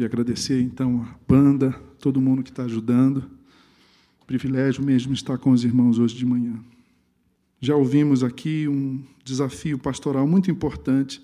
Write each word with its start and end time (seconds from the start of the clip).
Queria 0.00 0.08
agradecer 0.08 0.62
então 0.62 1.02
a 1.02 1.14
banda, 1.28 1.72
todo 1.98 2.22
mundo 2.22 2.42
que 2.42 2.48
está 2.48 2.62
ajudando. 2.62 3.30
Privilégio 4.26 4.82
mesmo 4.82 5.12
estar 5.12 5.36
com 5.36 5.50
os 5.50 5.62
irmãos 5.62 5.98
hoje 5.98 6.16
de 6.16 6.24
manhã. 6.24 6.58
Já 7.60 7.76
ouvimos 7.76 8.24
aqui 8.24 8.66
um 8.66 9.04
desafio 9.22 9.78
pastoral 9.78 10.26
muito 10.26 10.50
importante. 10.50 11.22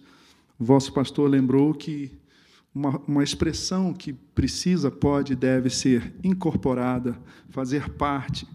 O 0.58 0.64
vosso 0.66 0.92
pastor 0.92 1.30
lembrou 1.30 1.72
que 1.72 2.12
uma, 2.74 3.00
uma 3.08 3.24
expressão 3.24 3.94
que 3.94 4.12
precisa, 4.12 4.90
pode 4.90 5.32
e 5.32 5.36
deve 5.36 5.70
ser 5.70 6.14
incorporada, 6.22 7.18
fazer 7.48 7.88
parte, 7.88 8.46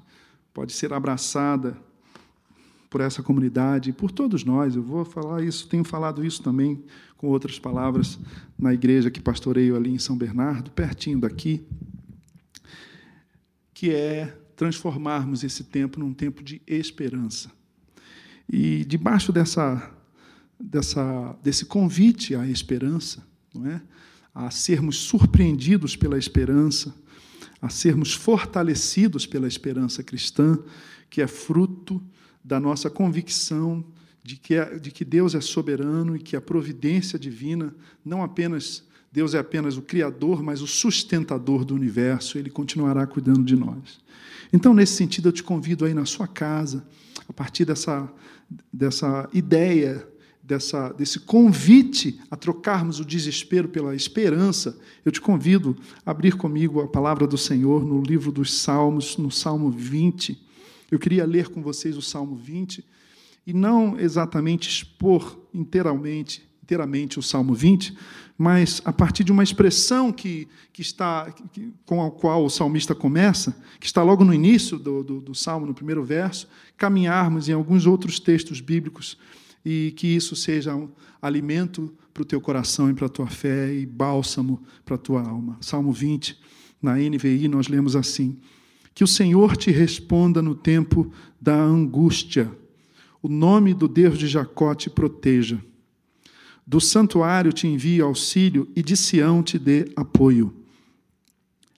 pode 0.54 0.72
ser 0.72 0.94
abraçada 0.94 1.76
por 2.92 3.00
essa 3.00 3.24
comunidade, 3.24 3.94
por 3.94 4.12
todos 4.12 4.44
nós. 4.44 4.76
Eu 4.76 4.84
vou 4.84 5.06
falar 5.06 5.42
isso, 5.42 5.66
tenho 5.66 5.86
falado 5.86 6.26
isso 6.26 6.44
também 6.44 6.84
com 7.16 7.28
outras 7.28 7.58
palavras 7.58 8.20
na 8.60 8.74
igreja 8.74 9.10
que 9.10 9.22
pastoreio 9.22 9.78
ali 9.78 9.90
em 9.92 9.98
São 9.98 10.18
Bernardo, 10.18 10.70
pertinho 10.72 11.18
daqui, 11.18 11.64
que 13.74 13.92
é 13.92 14.38
transformarmos 14.58 15.42
esse 15.42 15.64
tempo 15.64 16.02
num 16.02 16.14
tempo 16.14 16.44
de 16.44 16.62
esperança. 16.68 17.50
E 18.48 18.84
debaixo 18.84 19.32
dessa, 19.32 19.90
dessa, 20.60 21.34
desse 21.42 21.66
convite 21.66 22.36
à 22.36 22.46
esperança, 22.46 23.26
não 23.56 23.68
é? 23.68 23.82
a 24.36 24.52
sermos 24.52 24.98
surpreendidos 24.98 25.96
pela 25.96 26.18
esperança, 26.18 26.94
a 27.62 27.70
sermos 27.70 28.14
fortalecidos 28.14 29.26
pela 29.26 29.48
esperança 29.48 30.04
cristã, 30.04 30.60
que 31.10 31.22
é 31.22 31.28
fruto 31.28 32.04
da 32.44 32.60
nossa 32.60 32.90
convicção 32.90 33.84
de 34.24 34.36
que, 34.36 34.56
é, 34.56 34.78
de 34.78 34.92
que 34.92 35.04
Deus 35.04 35.36
é 35.36 35.42
soberano 35.42 36.16
e 36.16 36.20
que 36.20 36.36
a 36.36 36.42
providência 36.42 37.18
divina, 37.18 37.74
não 38.06 38.24
apenas 38.24 38.84
Deus 39.12 39.34
é 39.34 39.40
apenas 39.40 39.76
o 39.76 39.82
Criador, 39.82 40.42
mas 40.42 40.62
o 40.62 40.68
sustentador 40.68 41.66
do 41.66 41.76
universo, 41.76 42.38
Ele 42.38 42.50
continuará 42.50 43.06
cuidando 43.06 43.44
de 43.44 43.58
nós. 43.58 44.00
Então, 44.54 44.74
nesse 44.74 44.94
sentido, 44.94 45.28
eu 45.30 45.34
te 45.34 45.44
convido 45.44 45.84
aí 45.84 45.94
na 45.94 46.06
sua 46.06 46.28
casa, 46.28 46.86
a 47.28 47.34
partir 47.34 47.66
dessa, 47.66 48.10
dessa 48.72 49.30
ideia 49.34 50.08
dessa, 50.52 50.90
desse 50.90 51.20
convite 51.20 52.20
a 52.30 52.36
trocarmos 52.36 53.00
o 53.00 53.06
desespero 53.06 53.70
pela 53.70 53.96
esperança, 53.96 54.78
eu 55.06 55.12
te 55.12 55.22
convido 55.22 55.78
a 56.06 56.12
abrir 56.12 56.36
comigo 56.36 56.82
a 56.82 56.88
palavra 56.88 57.26
do 57.26 57.38
Senhor 57.38 57.86
no 57.86 58.02
livro 58.02 58.32
dos 58.32 58.54
Salmos, 58.54 59.18
no 59.18 59.32
Salmo 59.32 59.72
20. 59.72 60.51
Eu 60.92 61.00
queria 61.00 61.26
ler 61.26 61.48
com 61.48 61.62
vocês 61.62 61.96
o 61.96 62.02
Salmo 62.02 62.36
20 62.36 62.86
e 63.48 63.54
não 63.54 63.98
exatamente 63.98 64.70
expor 64.70 65.40
inteiramente, 65.54 66.46
inteiramente 66.62 67.18
o 67.18 67.24
Salmo 67.24 67.54
20, 67.54 67.98
mas 68.38 68.82
a 68.84 68.92
partir 68.92 69.24
de 69.24 69.32
uma 69.32 69.44
expressão 69.44 70.12
que, 70.12 70.48
que 70.74 70.82
está 70.82 71.32
que, 71.32 71.74
com 71.86 72.06
a 72.06 72.12
qual 72.12 72.44
o 72.44 72.50
salmista 72.50 72.94
começa, 72.94 73.56
que 73.80 73.86
está 73.86 74.04
logo 74.04 74.26
no 74.26 74.34
início 74.34 74.78
do, 74.78 75.04
do, 75.04 75.22
do 75.22 75.34
Salmo, 75.34 75.66
no 75.66 75.74
primeiro 75.74 76.04
verso, 76.04 76.48
caminharmos 76.78 77.48
em 77.48 77.54
alguns 77.54 77.86
outros 77.86 78.20
textos 78.20 78.60
bíblicos 78.60 79.18
e 79.64 79.94
que 79.96 80.08
isso 80.08 80.36
seja 80.36 80.76
um 80.76 80.90
alimento 81.22 81.94
para 82.14 82.24
o 82.24 82.26
teu 82.26 82.42
coração 82.42 82.90
e 82.90 82.94
para 82.94 83.06
a 83.06 83.10
tua 83.10 83.28
fé 83.28 83.74
e 83.74 83.86
bálsamo 83.86 84.62
para 84.84 84.96
a 84.96 84.98
tua 84.98 85.22
alma. 85.22 85.58
Salmo 85.62 85.94
20, 85.94 86.38
na 86.82 86.96
NVI, 86.96 87.48
nós 87.48 87.68
lemos 87.68 87.96
assim: 87.96 88.38
Que 88.94 89.04
o 89.04 89.08
Senhor 89.08 89.56
te 89.56 89.72
responda 89.72 90.42
no 90.42 90.56
tempo 90.56 91.12
da 91.40 91.56
angústia, 91.56 92.52
o 93.22 93.30
nome 93.30 93.74
do 93.74 93.88
Deus 93.88 94.18
de 94.18 94.28
Jacó 94.28 94.74
te 94.74 94.90
proteja. 94.90 95.60
Do 96.66 96.80
santuário 96.80 97.54
te 97.54 97.68
envie 97.68 98.02
auxílio 98.02 98.68
e 98.76 98.82
de 98.82 98.98
Sião 98.98 99.44
te 99.44 99.58
dê 99.60 99.92
apoio. 99.96 100.54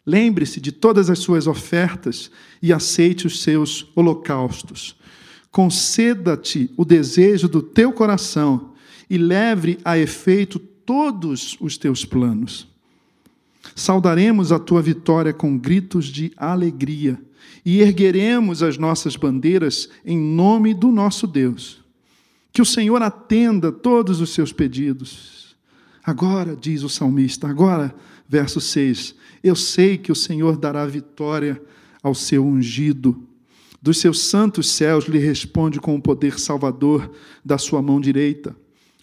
Lembre-se 0.05 0.59
de 0.59 0.71
todas 0.71 1.09
as 1.09 1.19
suas 1.19 1.47
ofertas 1.47 2.29
e 2.61 2.73
aceite 2.73 3.27
os 3.27 3.41
seus 3.41 3.89
holocaustos 3.95 4.97
conceda-te 5.53 6.71
o 6.75 6.83
desejo 6.83 7.47
do 7.47 7.61
teu 7.61 7.93
coração 7.93 8.73
e 9.07 9.19
leve 9.19 9.77
a 9.85 9.95
efeito 9.95 10.57
todos 10.57 11.55
os 11.61 11.77
teus 11.77 12.03
planos. 12.03 12.67
Saudaremos 13.75 14.51
a 14.51 14.59
tua 14.59 14.81
vitória 14.81 15.33
com 15.33 15.57
gritos 15.57 16.05
de 16.05 16.31
alegria 16.37 17.19
e 17.65 17.81
ergueremos 17.81 18.61
as 18.61 18.77
nossas 18.77 19.15
bandeiras 19.15 19.89
em 20.05 20.17
nome 20.17 20.73
do 20.73 20.91
nosso 20.91 21.25
Deus. 21.25 21.81
Que 22.51 22.61
o 22.61 22.65
Senhor 22.65 23.01
atenda 23.01 23.71
todos 23.71 24.21
os 24.21 24.31
seus 24.31 24.51
pedidos. 24.51 25.55
Agora, 26.03 26.55
diz 26.55 26.83
o 26.83 26.89
salmista, 26.89 27.47
agora, 27.47 27.95
verso 28.27 28.59
6, 28.59 29.15
eu 29.43 29.55
sei 29.55 29.97
que 29.97 30.11
o 30.11 30.15
Senhor 30.15 30.57
dará 30.57 30.85
vitória 30.85 31.61
ao 32.01 32.13
seu 32.13 32.45
ungido 32.45 33.27
dos 33.83 33.99
seus 33.99 34.21
santos 34.29 34.71
céus 34.71 35.07
lhe 35.07 35.19
responde 35.19 35.77
com 35.77 35.93
o 35.93 36.01
poder 36.01 36.39
salvador 36.39 37.11
da 37.43 37.57
sua 37.57 37.81
mão 37.81 37.99
direita. 37.99 38.55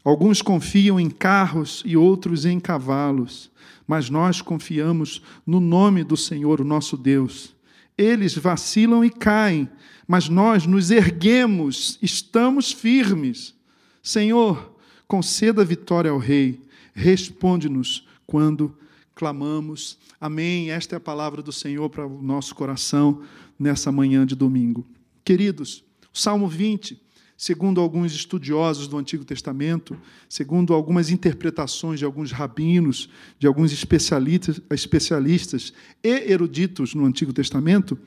Alguns 0.02 0.40
confiam 0.40 0.98
em 0.98 1.10
carros 1.10 1.82
e 1.84 1.98
outros 1.98 2.46
em 2.46 2.58
cavalos, 2.58 3.50
mas 3.90 4.08
nós 4.08 4.40
confiamos 4.40 5.20
no 5.44 5.58
nome 5.58 6.04
do 6.04 6.16
Senhor, 6.16 6.60
o 6.60 6.64
nosso 6.64 6.96
Deus. 6.96 7.56
Eles 7.98 8.36
vacilam 8.36 9.04
e 9.04 9.10
caem, 9.10 9.68
mas 10.06 10.28
nós 10.28 10.64
nos 10.64 10.92
erguemos, 10.92 11.98
estamos 12.00 12.70
firmes. 12.70 13.52
Senhor, 14.00 14.76
conceda 15.08 15.64
vitória 15.64 16.12
ao 16.12 16.18
Rei, 16.18 16.62
responde-nos 16.94 18.06
quando 18.28 18.78
clamamos. 19.12 19.98
Amém. 20.20 20.70
Esta 20.70 20.94
é 20.94 20.98
a 20.98 21.00
palavra 21.00 21.42
do 21.42 21.50
Senhor 21.50 21.90
para 21.90 22.06
o 22.06 22.22
nosso 22.22 22.54
coração 22.54 23.22
nessa 23.58 23.90
manhã 23.90 24.24
de 24.24 24.36
domingo. 24.36 24.86
Queridos, 25.24 25.82
o 26.14 26.18
Salmo 26.20 26.46
20, 26.46 26.96
segundo 27.40 27.80
alguns 27.80 28.12
estudiosos 28.12 28.86
do 28.86 28.98
Antigo 28.98 29.24
Testamento, 29.24 29.98
segundo 30.28 30.74
algumas 30.74 31.08
interpretações 31.08 31.98
de 31.98 32.04
alguns 32.04 32.32
rabinos, 32.32 33.08
de 33.38 33.46
alguns 33.46 33.72
especialistas, 33.72 34.60
especialistas 34.68 35.72
e 36.04 36.30
eruditos 36.30 36.94
no 36.94 37.06
Antigo 37.06 37.32
Testamento, 37.32 37.98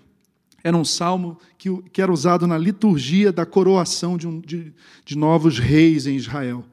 era 0.63 0.77
um 0.77 0.85
salmo 0.85 1.39
que, 1.57 1.67
que 1.91 1.99
era 1.99 2.13
usado 2.13 2.45
na 2.45 2.59
liturgia 2.59 3.31
da 3.31 3.43
coroação 3.43 4.19
de, 4.19 4.27
um, 4.27 4.39
de, 4.39 4.71
de 5.03 5.17
novos 5.17 5.57
reis 5.57 6.05
em 6.05 6.15
Israel. 6.15 6.63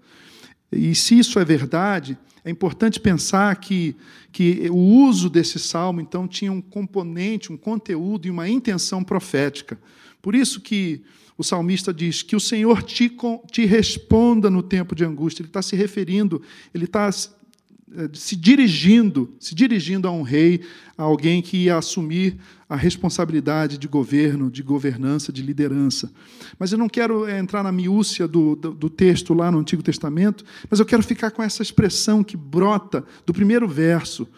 E 0.70 0.94
se 0.94 1.18
isso 1.18 1.38
é 1.38 1.44
verdade, 1.46 2.18
é 2.44 2.50
importante 2.50 3.00
pensar 3.00 3.56
que, 3.56 3.96
que 4.30 4.68
o 4.68 4.76
uso 4.76 5.30
desse 5.30 5.58
salmo, 5.58 6.02
então, 6.02 6.28
tinha 6.28 6.52
um 6.52 6.60
componente, 6.60 7.50
um 7.50 7.56
conteúdo 7.56 8.28
e 8.28 8.30
uma 8.30 8.46
intenção 8.46 9.02
profética. 9.02 9.80
Por 10.20 10.34
isso 10.34 10.60
que 10.60 11.02
o 11.40 11.42
salmista 11.42 11.92
diz 11.92 12.22
que 12.22 12.36
o 12.36 12.40
Senhor 12.40 12.82
te, 12.82 13.10
te 13.50 13.64
responda 13.64 14.50
no 14.50 14.62
tempo 14.62 14.94
de 14.94 15.06
angústia. 15.06 15.40
Ele 15.40 15.48
está 15.48 15.62
se 15.62 15.74
referindo, 15.74 16.42
ele 16.74 16.84
está 16.84 17.08
eh, 17.08 18.10
se 18.12 18.36
dirigindo, 18.36 19.34
se 19.40 19.54
dirigindo 19.54 20.06
a 20.06 20.10
um 20.10 20.20
rei, 20.20 20.60
a 20.98 21.02
alguém 21.02 21.40
que 21.40 21.56
ia 21.56 21.78
assumir 21.78 22.36
a 22.68 22.76
responsabilidade 22.76 23.78
de 23.78 23.88
governo, 23.88 24.50
de 24.50 24.62
governança, 24.62 25.32
de 25.32 25.40
liderança. 25.40 26.12
Mas 26.58 26.72
eu 26.72 26.78
não 26.78 26.90
quero 26.90 27.26
eh, 27.26 27.38
entrar 27.38 27.62
na 27.62 27.72
miúcia 27.72 28.28
do, 28.28 28.54
do, 28.54 28.74
do, 28.74 28.90
texto 28.90 29.32
lá 29.32 29.50
no 29.50 29.60
Antigo 29.60 29.82
Testamento, 29.82 30.44
mas 30.68 30.78
eu 30.78 30.84
quero 30.84 31.02
ficar 31.02 31.30
com 31.30 31.42
essa 31.42 31.62
expressão 31.62 32.22
que 32.22 32.36
brota 32.36 33.02
do 33.24 33.32
primeiro 33.32 33.66
verso. 33.66 34.28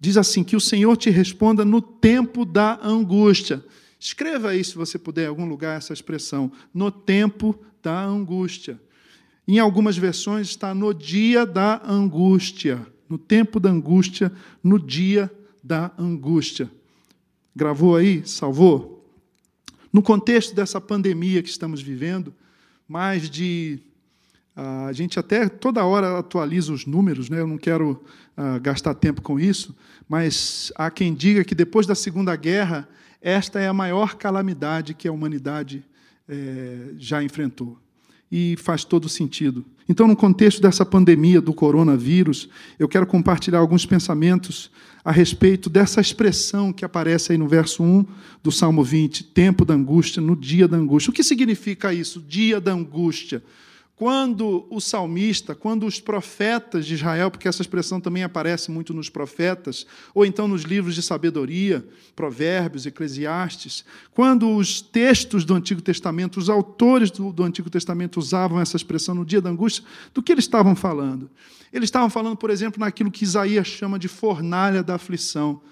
Diz 0.00 0.16
assim: 0.16 0.42
que 0.42 0.56
o 0.56 0.60
Senhor 0.60 0.96
te 0.96 1.08
responda 1.08 1.64
no 1.64 1.80
tempo 1.80 2.44
da 2.44 2.80
angústia. 2.82 3.62
Escreva 3.98 4.50
aí, 4.50 4.62
se 4.62 4.74
você 4.74 4.98
puder, 4.98 5.24
em 5.24 5.28
algum 5.28 5.46
lugar, 5.46 5.78
essa 5.78 5.92
expressão, 5.92 6.52
no 6.72 6.90
tempo 6.90 7.58
da 7.82 8.04
angústia. 8.04 8.80
Em 9.48 9.58
algumas 9.58 9.96
versões 9.96 10.48
está 10.48 10.74
no 10.74 10.92
dia 10.92 11.46
da 11.46 11.80
angústia, 11.86 12.84
no 13.08 13.16
tempo 13.16 13.60
da 13.60 13.70
angústia, 13.70 14.32
no 14.62 14.78
dia 14.78 15.30
da 15.62 15.92
angústia. 15.98 16.70
Gravou 17.54 17.96
aí? 17.96 18.26
Salvou? 18.26 18.96
No 19.92 20.02
contexto 20.02 20.54
dessa 20.54 20.80
pandemia 20.80 21.42
que 21.42 21.48
estamos 21.48 21.80
vivendo, 21.80 22.34
mais 22.88 23.30
de. 23.30 23.78
A 24.54 24.92
gente 24.92 25.18
até 25.18 25.48
toda 25.48 25.84
hora 25.84 26.18
atualiza 26.18 26.72
os 26.72 26.86
números, 26.86 27.28
né? 27.28 27.40
eu 27.40 27.46
não 27.46 27.58
quero 27.58 28.02
uh, 28.36 28.60
gastar 28.60 28.94
tempo 28.94 29.20
com 29.20 29.38
isso, 29.38 29.76
mas 30.08 30.72
há 30.76 30.90
quem 30.90 31.14
diga 31.14 31.44
que 31.44 31.54
depois 31.54 31.86
da 31.86 31.94
Segunda 31.94 32.34
Guerra, 32.34 32.88
esta 33.26 33.58
é 33.58 33.66
a 33.66 33.72
maior 33.72 34.14
calamidade 34.14 34.94
que 34.94 35.08
a 35.08 35.12
humanidade 35.12 35.84
eh, 36.28 36.92
já 36.96 37.24
enfrentou 37.24 37.76
e 38.30 38.54
faz 38.56 38.84
todo 38.84 39.08
sentido. 39.08 39.64
Então, 39.88 40.06
no 40.06 40.14
contexto 40.14 40.62
dessa 40.62 40.86
pandemia 40.86 41.40
do 41.40 41.52
coronavírus, 41.52 42.48
eu 42.78 42.88
quero 42.88 43.04
compartilhar 43.04 43.58
alguns 43.58 43.84
pensamentos 43.84 44.70
a 45.04 45.10
respeito 45.10 45.68
dessa 45.68 46.00
expressão 46.00 46.72
que 46.72 46.84
aparece 46.84 47.32
aí 47.32 47.38
no 47.38 47.48
verso 47.48 47.82
1 47.82 48.06
do 48.44 48.52
Salmo 48.52 48.84
20, 48.84 49.24
tempo 49.24 49.64
da 49.64 49.74
angústia, 49.74 50.22
no 50.22 50.36
dia 50.36 50.68
da 50.68 50.76
angústia. 50.76 51.10
O 51.10 51.12
que 51.12 51.24
significa 51.24 51.92
isso, 51.92 52.20
dia 52.20 52.60
da 52.60 52.72
angústia? 52.72 53.42
Quando 53.96 54.66
o 54.68 54.78
salmista, 54.78 55.54
quando 55.54 55.86
os 55.86 55.98
profetas 55.98 56.84
de 56.84 56.94
Israel, 56.94 57.30
porque 57.30 57.48
essa 57.48 57.62
expressão 57.62 57.98
também 57.98 58.22
aparece 58.22 58.70
muito 58.70 58.92
nos 58.92 59.08
profetas, 59.08 59.86
ou 60.14 60.26
então 60.26 60.46
nos 60.46 60.62
livros 60.62 60.94
de 60.94 61.00
sabedoria, 61.02 61.82
Provérbios, 62.14 62.84
Eclesiastes, 62.84 63.86
quando 64.12 64.54
os 64.54 64.82
textos 64.82 65.46
do 65.46 65.54
Antigo 65.54 65.80
Testamento, 65.80 66.38
os 66.38 66.50
autores 66.50 67.10
do, 67.10 67.32
do 67.32 67.42
Antigo 67.42 67.70
Testamento 67.70 68.18
usavam 68.18 68.60
essa 68.60 68.76
expressão 68.76 69.14
no 69.14 69.24
dia 69.24 69.40
da 69.40 69.48
angústia, 69.48 69.82
do 70.12 70.22
que 70.22 70.30
eles 70.30 70.44
estavam 70.44 70.76
falando? 70.76 71.30
Eles 71.72 71.86
estavam 71.86 72.10
falando, 72.10 72.36
por 72.36 72.50
exemplo, 72.50 72.78
naquilo 72.78 73.10
que 73.10 73.24
Isaías 73.24 73.66
chama 73.66 73.98
de 73.98 74.08
fornalha 74.08 74.82
da 74.82 74.96
aflição. 74.96 75.62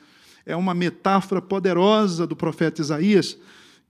É 0.47 0.57
uma 0.57 0.73
metáfora 0.73 1.43
poderosa 1.43 2.27
do 2.27 2.35
profeta 2.35 2.81
Isaías 2.81 3.37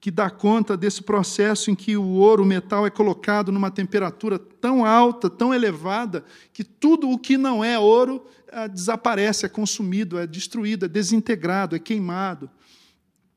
que 0.04 0.10
dá 0.10 0.28
conta 0.28 0.76
desse 0.76 1.02
processo 1.02 1.70
em 1.70 1.74
que 1.74 1.96
o 1.96 2.04
ouro, 2.04 2.42
o 2.42 2.46
metal, 2.46 2.86
é 2.86 2.90
colocado 2.90 3.50
numa 3.50 3.70
temperatura 3.70 4.38
tão 4.38 4.84
alta, 4.84 5.30
tão 5.30 5.54
elevada, 5.54 6.22
que 6.52 6.62
tudo 6.62 7.08
o 7.08 7.18
que 7.18 7.38
não 7.38 7.64
é 7.64 7.78
ouro 7.78 8.22
é, 8.48 8.68
desaparece, 8.68 9.46
é 9.46 9.48
consumido, 9.48 10.18
é 10.18 10.26
destruído, 10.26 10.84
é 10.84 10.88
desintegrado, 10.88 11.74
é 11.74 11.78
queimado, 11.78 12.50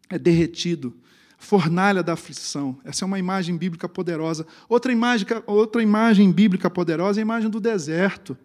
é 0.09 0.19
derretido. 0.19 0.93
Fornalha 1.37 2.03
da 2.03 2.11
aflição. 2.11 2.77
Essa 2.83 3.05
é 3.05 3.07
uma 3.07 3.17
imagem 3.17 3.55
bíblica 3.55 3.87
poderosa. 3.87 4.45
Outra 4.67 4.91
imagem, 4.91 5.25
outra 5.45 5.81
imagem 5.81 6.29
bíblica 6.33 6.69
poderosa 6.69 7.17
é 7.17 7.21
a 7.21 7.23
imagem 7.23 7.49
do 7.49 7.61
deserto. 7.61 8.37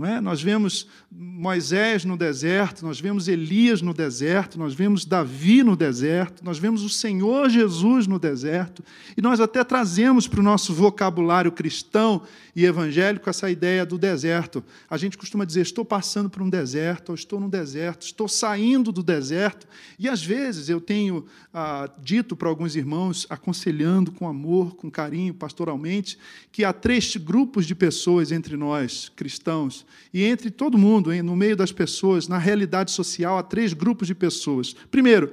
É? 0.00 0.20
Nós 0.20 0.40
vemos 0.40 0.86
Moisés 1.10 2.04
no 2.04 2.16
deserto, 2.16 2.86
nós 2.86 3.00
vemos 3.00 3.26
Elias 3.26 3.82
no 3.82 3.92
deserto, 3.92 4.56
nós 4.56 4.72
vemos 4.72 5.04
Davi 5.04 5.64
no 5.64 5.74
deserto, 5.74 6.44
nós 6.44 6.56
vemos 6.56 6.84
o 6.84 6.88
Senhor 6.88 7.50
Jesus 7.50 8.06
no 8.06 8.16
deserto, 8.16 8.84
e 9.16 9.20
nós 9.20 9.40
até 9.40 9.64
trazemos 9.64 10.28
para 10.28 10.38
o 10.38 10.42
nosso 10.42 10.72
vocabulário 10.72 11.50
cristão 11.50 12.22
e 12.54 12.64
evangélico 12.64 13.28
essa 13.28 13.50
ideia 13.50 13.84
do 13.84 13.98
deserto. 13.98 14.62
A 14.88 14.96
gente 14.96 15.18
costuma 15.18 15.44
dizer: 15.44 15.62
estou 15.62 15.84
passando 15.84 16.30
por 16.30 16.42
um 16.42 16.48
deserto, 16.48 17.08
ou 17.08 17.16
estou 17.16 17.40
no 17.40 17.48
deserto, 17.48 18.02
estou 18.02 18.28
saindo 18.28 18.92
do 18.92 19.02
deserto, 19.02 19.66
e 19.98 20.08
às 20.08 20.24
vezes 20.24 20.68
eu 20.68 20.80
tenho 20.80 21.26
ah, 21.52 21.90
dito 22.00 22.36
para 22.36 22.48
alguns 22.48 22.76
irmãos, 22.76 23.26
aconselhando 23.28 24.12
com 24.12 24.28
amor, 24.28 24.76
com 24.76 24.88
carinho, 24.88 25.34
pastoralmente, 25.34 26.16
que 26.52 26.64
há 26.64 26.72
três 26.72 27.16
grupos 27.16 27.66
de 27.66 27.74
pessoas 27.74 28.30
entre 28.30 28.56
nós, 28.56 29.10
cristãos 29.16 29.87
e 30.12 30.24
entre 30.24 30.50
todo 30.50 30.78
mundo, 30.78 31.12
no 31.22 31.36
meio 31.36 31.56
das 31.56 31.72
pessoas, 31.72 32.28
na 32.28 32.38
realidade 32.38 32.90
social, 32.90 33.38
há 33.38 33.42
três 33.42 33.72
grupos 33.72 34.06
de 34.06 34.14
pessoas. 34.14 34.72
Primeiro, 34.72 35.32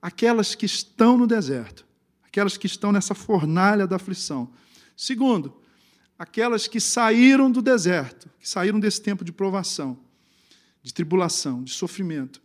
aquelas 0.00 0.54
que 0.54 0.66
estão 0.66 1.16
no 1.16 1.26
deserto, 1.26 1.86
aquelas 2.24 2.56
que 2.56 2.66
estão 2.66 2.92
nessa 2.92 3.14
fornalha 3.14 3.86
da 3.86 3.96
aflição. 3.96 4.50
Segundo, 4.96 5.54
aquelas 6.18 6.66
que 6.66 6.80
saíram 6.80 7.50
do 7.50 7.62
deserto, 7.62 8.28
que 8.38 8.48
saíram 8.48 8.80
desse 8.80 9.00
tempo 9.00 9.24
de 9.24 9.32
provação, 9.32 9.98
de 10.82 10.92
tribulação, 10.92 11.62
de 11.62 11.72
sofrimento. 11.72 12.40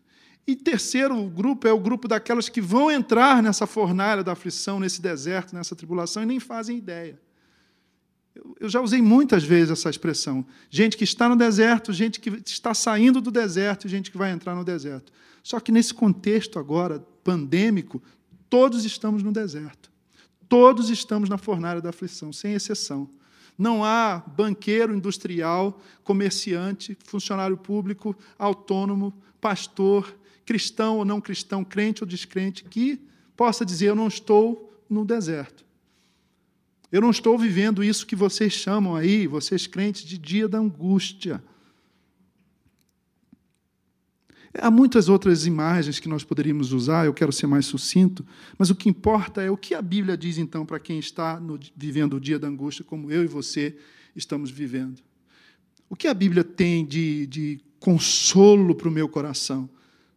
E 0.46 0.56
terceiro 0.56 1.24
grupo 1.30 1.68
é 1.68 1.72
o 1.72 1.80
grupo 1.80 2.08
daquelas 2.08 2.50
que 2.50 2.60
vão 2.60 2.92
entrar 2.92 3.42
nessa 3.44 3.68
fornalha 3.68 4.24
da 4.24 4.32
aflição, 4.32 4.80
nesse 4.80 5.02
deserto, 5.02 5.56
nessa 5.56 5.76
tribulação 5.76 6.24
e 6.24 6.26
nem 6.26 6.40
fazem 6.40 6.78
ideia. 6.78 7.20
Eu 8.60 8.70
já 8.70 8.80
usei 8.80 9.02
muitas 9.02 9.44
vezes 9.44 9.72
essa 9.72 9.90
expressão. 9.90 10.46
Gente 10.70 10.96
que 10.96 11.04
está 11.04 11.28
no 11.28 11.36
deserto, 11.36 11.92
gente 11.92 12.20
que 12.20 12.30
está 12.46 12.74
saindo 12.74 13.20
do 13.20 13.30
deserto, 13.30 13.88
gente 13.88 14.10
que 14.10 14.18
vai 14.18 14.32
entrar 14.32 14.56
no 14.56 14.64
deserto. 14.64 15.12
Só 15.44 15.60
que 15.60 15.72
nesse 15.72 15.94
contexto 15.94 16.58
agora 16.58 17.06
pandêmico, 17.24 18.02
todos 18.50 18.86
estamos 18.86 19.24
no 19.24 19.32
deserto. 19.32 19.92
Todos 20.48 20.90
estamos 20.90 21.30
na 21.30 21.38
fornalha 21.38 21.82
da 21.82 21.90
aflição, 21.90 22.32
sem 22.32 22.54
exceção. 22.54 23.10
Não 23.58 23.84
há 23.84 24.24
banqueiro, 24.36 24.94
industrial, 24.94 25.82
comerciante, 26.04 26.98
funcionário 27.06 27.58
público, 27.58 28.16
autônomo, 28.38 29.14
pastor, 29.40 30.16
cristão 30.46 30.98
ou 30.98 31.06
não 31.06 31.22
cristão, 31.22 31.64
crente 31.64 32.04
ou 32.04 32.08
descrente, 32.08 32.64
que 32.64 33.00
possa 33.36 33.66
dizer: 33.66 33.88
Eu 33.88 33.96
não 33.96 34.08
estou 34.08 34.84
no 34.90 35.06
deserto. 35.06 35.64
Eu 36.92 37.02
não 37.02 37.10
estou 37.10 37.38
vivendo 37.38 37.84
isso 37.84 38.06
que 38.06 38.16
vocês 38.16 38.52
chamam 38.52 38.96
aí, 38.96 39.26
vocês 39.26 39.66
crentes, 39.66 40.04
de 40.04 40.18
dia 40.18 40.48
da 40.48 40.58
angústia. 40.58 41.42
Há 44.54 44.70
muitas 44.70 45.08
outras 45.08 45.46
imagens 45.46 46.00
que 46.00 46.10
nós 46.10 46.26
poderíamos 46.26 46.74
usar, 46.74 47.06
eu 47.06 47.14
quero 47.14 47.32
ser 47.32 47.48
mais 47.48 47.66
sucinto, 47.66 48.26
mas 48.58 48.70
o 48.70 48.76
que 48.76 48.90
importa 48.90 49.42
é 49.42 49.50
o 49.50 49.56
que 49.56 49.74
a 49.74 49.82
Bíblia 49.82 50.18
diz, 50.18 50.38
então, 50.38 50.66
para 50.66 50.80
quem 50.80 51.00
está 51.00 51.40
no, 51.40 51.58
vivendo 51.76 52.16
o 52.16 52.20
dia 52.20 52.38
da 52.38 52.50
angústia, 52.50 52.84
como 52.84 53.10
eu 53.10 53.24
e 53.24 53.28
você 53.28 53.78
estamos 54.14 54.52
vivendo. 54.52 55.02
O 55.90 55.96
que 55.96 56.08
a 56.08 56.14
Bíblia 56.14 56.44
tem 56.44 56.86
de, 56.86 57.26
de 57.28 57.62
consolo 57.80 58.76
para 58.76 58.90
o 58.90 58.92
meu 58.92 59.08
coração 59.08 59.70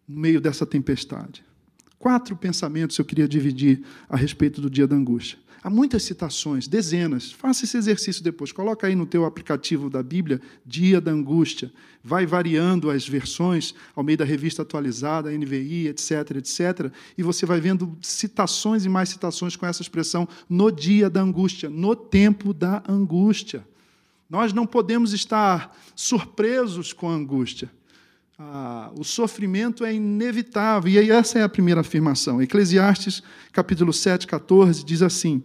no 0.09 0.19
meio 0.19 0.41
dessa 0.41 0.67
tempestade? 0.67 1.45
Quatro 1.97 2.37
pensamentos 2.37 2.99
eu 2.99 3.05
queria 3.05 3.29
dividir 3.29 3.85
a 4.09 4.17
respeito 4.17 4.61
do 4.61 4.69
dia 4.69 4.87
da 4.87 4.97
angústia. 4.97 5.39
Há 5.65 5.71
muitas 5.71 6.03
citações, 6.03 6.69
dezenas. 6.69 7.33
Faça 7.33 7.65
esse 7.65 7.75
exercício 7.79 8.23
depois. 8.23 8.53
Coloca 8.53 8.87
aí 8.87 8.95
no 8.95 9.07
teu 9.07 9.25
aplicativo 9.25 9.89
da 9.89 10.03
Bíblia, 10.03 10.39
Dia 10.63 11.01
da 11.01 11.11
Angústia. 11.11 11.73
Vai 12.03 12.27
variando 12.27 12.91
as 12.91 13.09
versões 13.09 13.75
ao 13.97 14.05
meio 14.05 14.19
da 14.19 14.27
revista 14.27 14.61
atualizada, 14.61 15.31
NVI, 15.31 15.89
etc, 15.89 16.33
etc. 16.37 16.93
E 17.17 17.23
você 17.23 17.47
vai 17.47 17.63
vendo 17.63 17.97
citações 18.03 18.85
e 18.85 18.91
mais 18.91 19.09
citações 19.09 19.57
com 19.57 19.65
essa 19.65 19.81
expressão 19.81 20.29
no 20.51 20.71
dia 20.71 21.09
da 21.09 21.23
angústia, 21.23 21.71
no 21.71 21.97
tempo 21.97 22.53
da 22.53 22.83
angústia. 22.87 23.67
Nós 24.29 24.53
não 24.53 24.67
podemos 24.67 25.15
estar 25.15 25.75
surpresos 25.97 26.93
com 26.93 27.09
a 27.09 27.15
angústia. 27.15 27.71
Ah, 28.37 28.91
o 28.97 29.05
sofrimento 29.05 29.85
é 29.85 29.95
inevitável. 29.95 30.91
E 30.91 30.99
aí 30.99 31.11
essa 31.11 31.39
é 31.39 31.43
a 31.43 31.49
primeira 31.49 31.83
afirmação. 31.83 32.43
Eclesiastes, 32.43 33.23
capítulo 33.53 33.93
7, 33.93 34.27
14, 34.27 34.85
diz 34.85 35.03
assim: 35.03 35.43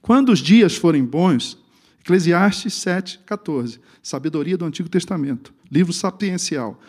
Quando 0.00 0.30
os 0.30 0.38
dias 0.38 0.74
forem 0.74 1.04
bons, 1.04 1.58
Eclesiastes 2.00 2.72
7, 2.74 3.20
14, 3.26 3.78
sabedoria 4.02 4.56
do 4.56 4.64
Antigo 4.64 4.88
Testamento, 4.88 5.52
livro 5.70 5.92
sapiencial. 5.92 6.80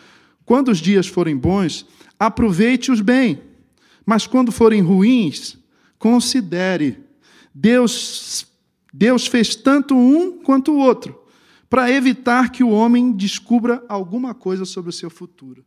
Quando 0.46 0.70
os 0.70 0.78
dias 0.78 1.06
forem 1.06 1.36
bons, 1.36 1.86
aproveite-os 2.18 3.02
bem, 3.02 3.42
mas 4.06 4.26
quando 4.26 4.50
forem 4.50 4.80
ruins, 4.80 5.58
considere. 5.98 6.98
Deus, 7.54 8.46
Deus 8.92 9.26
fez 9.26 9.54
tanto 9.54 9.94
um 9.94 10.42
quanto 10.42 10.72
o 10.72 10.78
outro 10.78 11.19
para 11.70 11.88
evitar 11.88 12.50
que 12.50 12.64
o 12.64 12.70
homem 12.70 13.12
descubra 13.12 13.84
alguma 13.88 14.34
coisa 14.34 14.64
sobre 14.64 14.90
o 14.90 14.92
seu 14.92 15.08
futuro. 15.08 15.64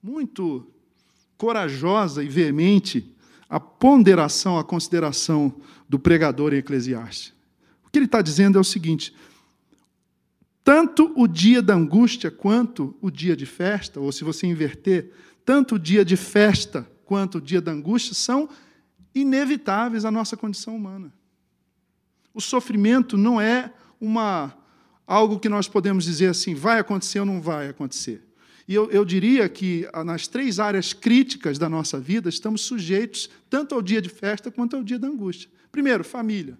Muito 0.00 0.72
corajosa 1.36 2.22
e 2.22 2.28
veemente 2.28 3.12
a 3.48 3.58
ponderação, 3.58 4.56
a 4.56 4.64
consideração 4.64 5.52
do 5.88 5.98
pregador 5.98 6.54
em 6.54 6.58
Eclesiastes. 6.58 7.34
O 7.84 7.90
que 7.90 7.98
ele 7.98 8.06
está 8.06 8.22
dizendo 8.22 8.56
é 8.56 8.60
o 8.60 8.64
seguinte: 8.64 9.12
tanto 10.62 11.12
o 11.16 11.26
dia 11.26 11.60
da 11.60 11.74
angústia 11.74 12.30
quanto 12.30 12.96
o 13.00 13.10
dia 13.10 13.36
de 13.36 13.46
festa, 13.46 13.98
ou 13.98 14.12
se 14.12 14.22
você 14.22 14.46
inverter, 14.46 15.12
tanto 15.44 15.74
o 15.74 15.78
dia 15.78 16.04
de 16.04 16.16
festa 16.16 16.88
quanto 17.04 17.38
o 17.38 17.40
dia 17.40 17.60
da 17.60 17.72
angústia 17.72 18.14
são 18.14 18.48
inevitáveis 19.12 20.04
à 20.04 20.10
nossa 20.10 20.36
condição 20.36 20.76
humana. 20.76 21.12
O 22.32 22.40
sofrimento 22.40 23.16
não 23.16 23.40
é 23.40 23.72
uma 24.00 24.56
algo 25.06 25.38
que 25.38 25.48
nós 25.48 25.68
podemos 25.68 26.04
dizer 26.04 26.28
assim, 26.28 26.54
vai 26.54 26.80
acontecer 26.80 27.20
ou 27.20 27.26
não 27.26 27.40
vai 27.40 27.68
acontecer. 27.68 28.22
E 28.66 28.74
eu, 28.74 28.90
eu, 28.90 29.04
diria 29.04 29.48
que 29.48 29.88
ah, 29.92 30.02
nas 30.02 30.26
três 30.26 30.58
áreas 30.58 30.92
críticas 30.92 31.56
da 31.56 31.68
nossa 31.68 32.00
vida 32.00 32.28
estamos 32.28 32.62
sujeitos 32.62 33.30
tanto 33.48 33.74
ao 33.74 33.80
dia 33.80 34.02
de 34.02 34.08
festa 34.08 34.50
quanto 34.50 34.74
ao 34.74 34.82
dia 34.82 34.98
da 34.98 35.06
angústia. 35.06 35.48
Primeiro, 35.70 36.02
família. 36.02 36.58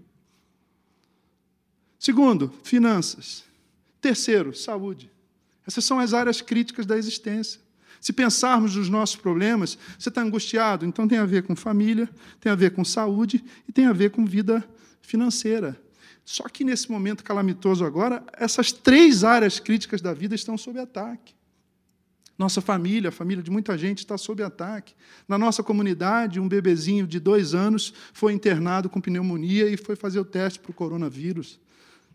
Segundo, 1.99 2.55
finanças. 2.63 3.45
Terceiro, 4.01 4.55
saúde. 4.55 5.11
Essas 5.67 5.85
são 5.85 5.99
as 5.99 6.15
áreas 6.15 6.41
críticas 6.41 6.87
da 6.87 6.97
existência. 6.97 7.61
Se 8.01 8.13
pensarmos 8.13 8.77
nos 8.77 8.89
nossos 8.89 9.17
problemas, 9.17 9.77
você 9.99 10.09
está 10.09 10.23
angustiado, 10.23 10.87
então 10.87 11.09
tem 11.09 11.19
a 11.19 11.25
ver 11.25 11.43
com 11.43 11.57
família, 11.57 12.09
tem 12.39 12.53
a 12.53 12.55
ver 12.55 12.71
com 12.71 12.85
saúde 12.85 13.45
e 13.69 13.73
tem 13.73 13.87
a 13.87 13.93
ver 13.93 14.11
com 14.11 14.25
vida 14.25 14.63
financeira. 15.01 15.77
Só 16.27 16.49
que 16.49 16.65
nesse 16.65 16.91
momento 16.91 17.23
calamitoso 17.23 17.85
agora, 17.85 18.21
essas 18.33 18.73
três 18.73 19.23
áreas 19.23 19.61
críticas 19.61 20.03
da 20.03 20.13
vida 20.13 20.35
estão 20.35 20.59
sob 20.59 20.77
ataque. 20.77 21.37
Nossa 22.37 22.61
família, 22.61 23.11
a 23.11 23.13
família 23.13 23.45
de 23.45 23.51
muita 23.51 23.79
gente 23.79 23.99
está 23.99 24.19
sob 24.19 24.43
ataque. 24.43 24.93
Na 25.29 25.39
nossa 25.39 25.63
comunidade, 25.63 26.41
um 26.41 26.49
bebezinho 26.49 27.07
de 27.07 27.21
dois 27.21 27.55
anos 27.55 27.95
foi 28.13 28.33
internado 28.33 28.91
com 28.91 29.01
pneumonia 29.01 29.69
e 29.69 29.77
foi 29.77 29.95
fazer 29.95 30.19
o 30.19 30.25
teste 30.25 30.59
para 30.59 30.73
o 30.73 30.75
coronavírus. 30.75 31.61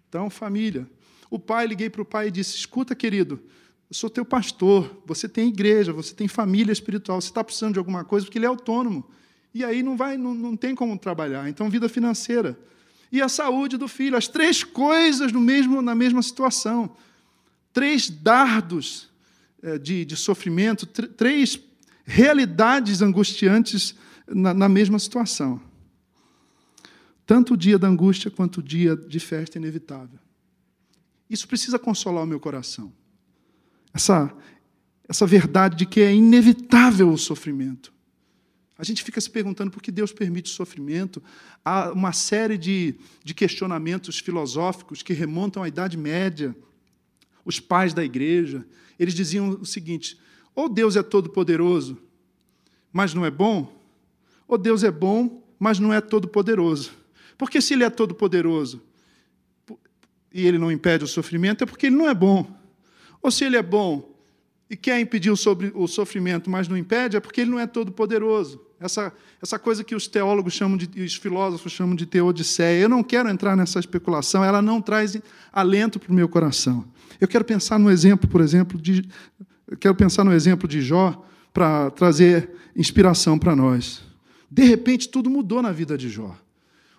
Então, 0.09 0.29
família. 0.29 0.85
O 1.29 1.39
pai, 1.39 1.65
liguei 1.65 1.89
para 1.89 2.01
o 2.01 2.05
pai 2.05 2.27
e 2.27 2.31
disse: 2.31 2.57
Escuta, 2.57 2.93
querido, 2.93 3.41
eu 3.89 3.95
sou 3.95 4.09
teu 4.09 4.25
pastor, 4.25 5.01
você 5.05 5.27
tem 5.29 5.47
igreja, 5.47 5.93
você 5.93 6.13
tem 6.13 6.27
família 6.27 6.73
espiritual, 6.73 7.21
você 7.21 7.29
está 7.29 7.41
precisando 7.41 7.73
de 7.73 7.79
alguma 7.79 8.03
coisa, 8.03 8.25
porque 8.25 8.37
ele 8.37 8.45
é 8.45 8.49
autônomo. 8.49 9.09
E 9.53 9.63
aí 9.63 9.81
não, 9.81 9.95
vai, 9.95 10.17
não, 10.17 10.33
não 10.33 10.57
tem 10.57 10.75
como 10.75 10.97
trabalhar. 10.97 11.47
Então, 11.47 11.69
vida 11.69 11.87
financeira. 11.87 12.59
E 13.11 13.21
a 13.21 13.27
saúde 13.27 13.77
do 13.77 13.87
filho. 13.87 14.15
As 14.15 14.27
três 14.27 14.63
coisas 14.63 15.31
no 15.31 15.41
mesmo, 15.41 15.81
na 15.81 15.93
mesma 15.93 16.21
situação. 16.21 16.95
Três 17.73 18.09
dardos 18.09 19.09
eh, 19.61 19.77
de, 19.77 20.05
de 20.05 20.15
sofrimento, 20.15 20.85
tr 20.85 21.07
três 21.07 21.59
realidades 22.05 23.01
angustiantes 23.01 23.95
na, 24.27 24.53
na 24.53 24.69
mesma 24.69 24.97
situação. 24.97 25.61
Tanto 27.25 27.53
o 27.53 27.57
dia 27.57 27.77
da 27.77 27.87
angústia 27.87 28.31
quanto 28.31 28.57
o 28.57 28.63
dia 28.63 28.95
de 28.95 29.19
festa 29.19 29.57
inevitável. 29.57 30.19
Isso 31.29 31.47
precisa 31.47 31.79
consolar 31.79 32.23
o 32.23 32.27
meu 32.27 32.39
coração. 32.39 32.91
Essa, 33.93 34.33
essa 35.07 35.25
verdade 35.25 35.77
de 35.77 35.85
que 35.85 36.01
é 36.01 36.13
inevitável 36.13 37.09
o 37.09 37.17
sofrimento. 37.17 37.93
A 38.81 38.83
gente 38.83 39.03
fica 39.03 39.21
se 39.21 39.29
perguntando 39.29 39.69
por 39.69 39.79
que 39.79 39.91
Deus 39.91 40.11
permite 40.11 40.51
o 40.51 40.55
sofrimento. 40.55 41.21
Há 41.63 41.91
uma 41.91 42.11
série 42.11 42.57
de, 42.57 42.95
de 43.23 43.31
questionamentos 43.31 44.17
filosóficos 44.17 45.03
que 45.03 45.13
remontam 45.13 45.61
à 45.61 45.67
Idade 45.67 45.95
Média. 45.95 46.55
Os 47.45 47.59
pais 47.59 47.93
da 47.93 48.03
igreja, 48.03 48.65
eles 48.97 49.13
diziam 49.13 49.51
o 49.51 49.65
seguinte: 49.67 50.19
ou 50.55 50.67
Deus 50.67 50.95
é 50.95 51.03
todo-poderoso, 51.03 51.95
mas 52.91 53.13
não 53.13 53.23
é 53.23 53.29
bom, 53.29 53.71
ou 54.47 54.57
Deus 54.57 54.83
é 54.83 54.89
bom, 54.89 55.47
mas 55.59 55.77
não 55.77 55.93
é 55.93 56.01
todo-poderoso. 56.01 56.91
Porque 57.37 57.61
se 57.61 57.75
ele 57.75 57.83
é 57.83 57.89
todo-poderoso 57.91 58.81
e 60.33 60.47
ele 60.47 60.57
não 60.57 60.71
impede 60.71 61.03
o 61.03 61.07
sofrimento, 61.07 61.63
é 61.63 61.67
porque 61.67 61.85
ele 61.85 61.97
não 61.97 62.09
é 62.09 62.15
bom. 62.15 62.51
Ou 63.21 63.29
se 63.29 63.43
ele 63.43 63.57
é 63.57 63.61
bom 63.61 64.11
e 64.67 64.75
quer 64.75 64.99
impedir 64.99 65.29
o 65.29 65.87
sofrimento, 65.87 66.49
mas 66.49 66.67
não 66.67 66.75
impede, 66.75 67.15
é 67.15 67.19
porque 67.19 67.41
ele 67.41 67.51
não 67.51 67.59
é 67.59 67.67
todo-poderoso. 67.67 68.70
Essa, 68.81 69.13
essa 69.39 69.59
coisa 69.59 69.83
que 69.83 69.93
os 69.93 70.07
teólogos 70.07 70.53
chamam 70.53 70.75
de, 70.75 71.03
os 71.03 71.15
filósofos 71.15 71.71
chamam 71.71 71.95
de 71.95 72.07
teodiceia. 72.07 72.81
Eu 72.81 72.89
não 72.89 73.03
quero 73.03 73.29
entrar 73.29 73.55
nessa 73.55 73.79
especulação, 73.79 74.43
ela 74.43 74.59
não 74.59 74.81
traz 74.81 75.15
alento 75.53 75.99
para 75.99 76.11
o 76.11 76.15
meu 76.15 76.27
coração. 76.27 76.83
Eu 77.19 77.27
quero 77.27 77.45
pensar 77.45 77.77
no 77.77 77.91
exemplo, 77.91 78.27
por 78.27 78.41
exemplo, 78.41 78.81
de. 78.81 79.07
Quero 79.79 79.93
pensar 79.93 80.23
no 80.23 80.33
exemplo 80.33 80.67
de 80.67 80.81
Jó 80.81 81.23
para 81.53 81.91
trazer 81.91 82.49
inspiração 82.75 83.37
para 83.37 83.55
nós. 83.55 84.01
De 84.49 84.63
repente, 84.63 85.07
tudo 85.07 85.29
mudou 85.29 85.61
na 85.61 85.71
vida 85.71 85.95
de 85.95 86.09
Jó. 86.09 86.35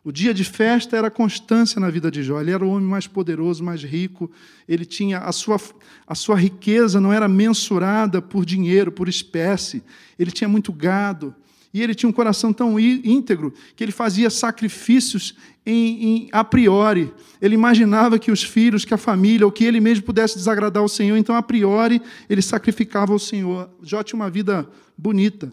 O 0.05 0.13
dia 0.13 0.33
de 0.33 0.45
festa 0.45 0.97
era 0.97 1.11
constância 1.11 1.81
na 1.81 1.91
vida 1.91 2.11
de 2.11 2.23
Jó. 2.23 2.41
Ele 2.41 2.53
era 2.53 2.65
o 2.65 2.71
homem 2.71 2.89
mais 2.89 3.09
poderoso, 3.09 3.63
mais 3.63 3.83
rico. 3.83 4.31
Ele 4.69 4.85
tinha 4.85 5.19
a 5.19 5.33
sua, 5.33 5.61
a 6.07 6.15
sua 6.15 6.37
riqueza 6.37 7.01
não 7.01 7.13
era 7.13 7.29
mensurada 7.29 8.23
por 8.23 8.45
dinheiro, 8.45 8.93
por 8.93 9.09
espécie. 9.09 9.83
Ele 10.19 10.31
tinha 10.31 10.49
muito 10.49 10.73
gado. 10.73 11.35
E 11.73 11.83
ele 11.83 11.95
tinha 11.95 12.09
um 12.09 12.13
coração 12.13 12.53
tão 12.53 12.79
íntegro 12.79 13.53
que 13.75 13.83
ele 13.83 13.93
fazia 13.93 14.29
sacrifícios 14.29 15.35
em, 15.65 16.05
em, 16.05 16.29
a 16.31 16.45
priori. 16.45 17.13
Ele 17.41 17.55
imaginava 17.55 18.19
que 18.19 18.31
os 18.31 18.43
filhos, 18.43 18.85
que 18.85 18.93
a 18.93 18.99
família, 18.99 19.47
ou 19.47 19.53
que 19.53 19.65
ele 19.65 19.81
mesmo 19.81 20.05
pudesse 20.05 20.37
desagradar 20.37 20.83
o 20.83 20.89
Senhor. 20.89 21.17
Então, 21.17 21.35
a 21.35 21.43
priori, 21.43 22.03
ele 22.29 22.43
sacrificava 22.43 23.13
ao 23.13 23.19
Senhor. 23.19 23.71
Jó 23.83 24.03
tinha 24.03 24.21
uma 24.21 24.29
vida 24.29 24.69
bonita, 24.99 25.51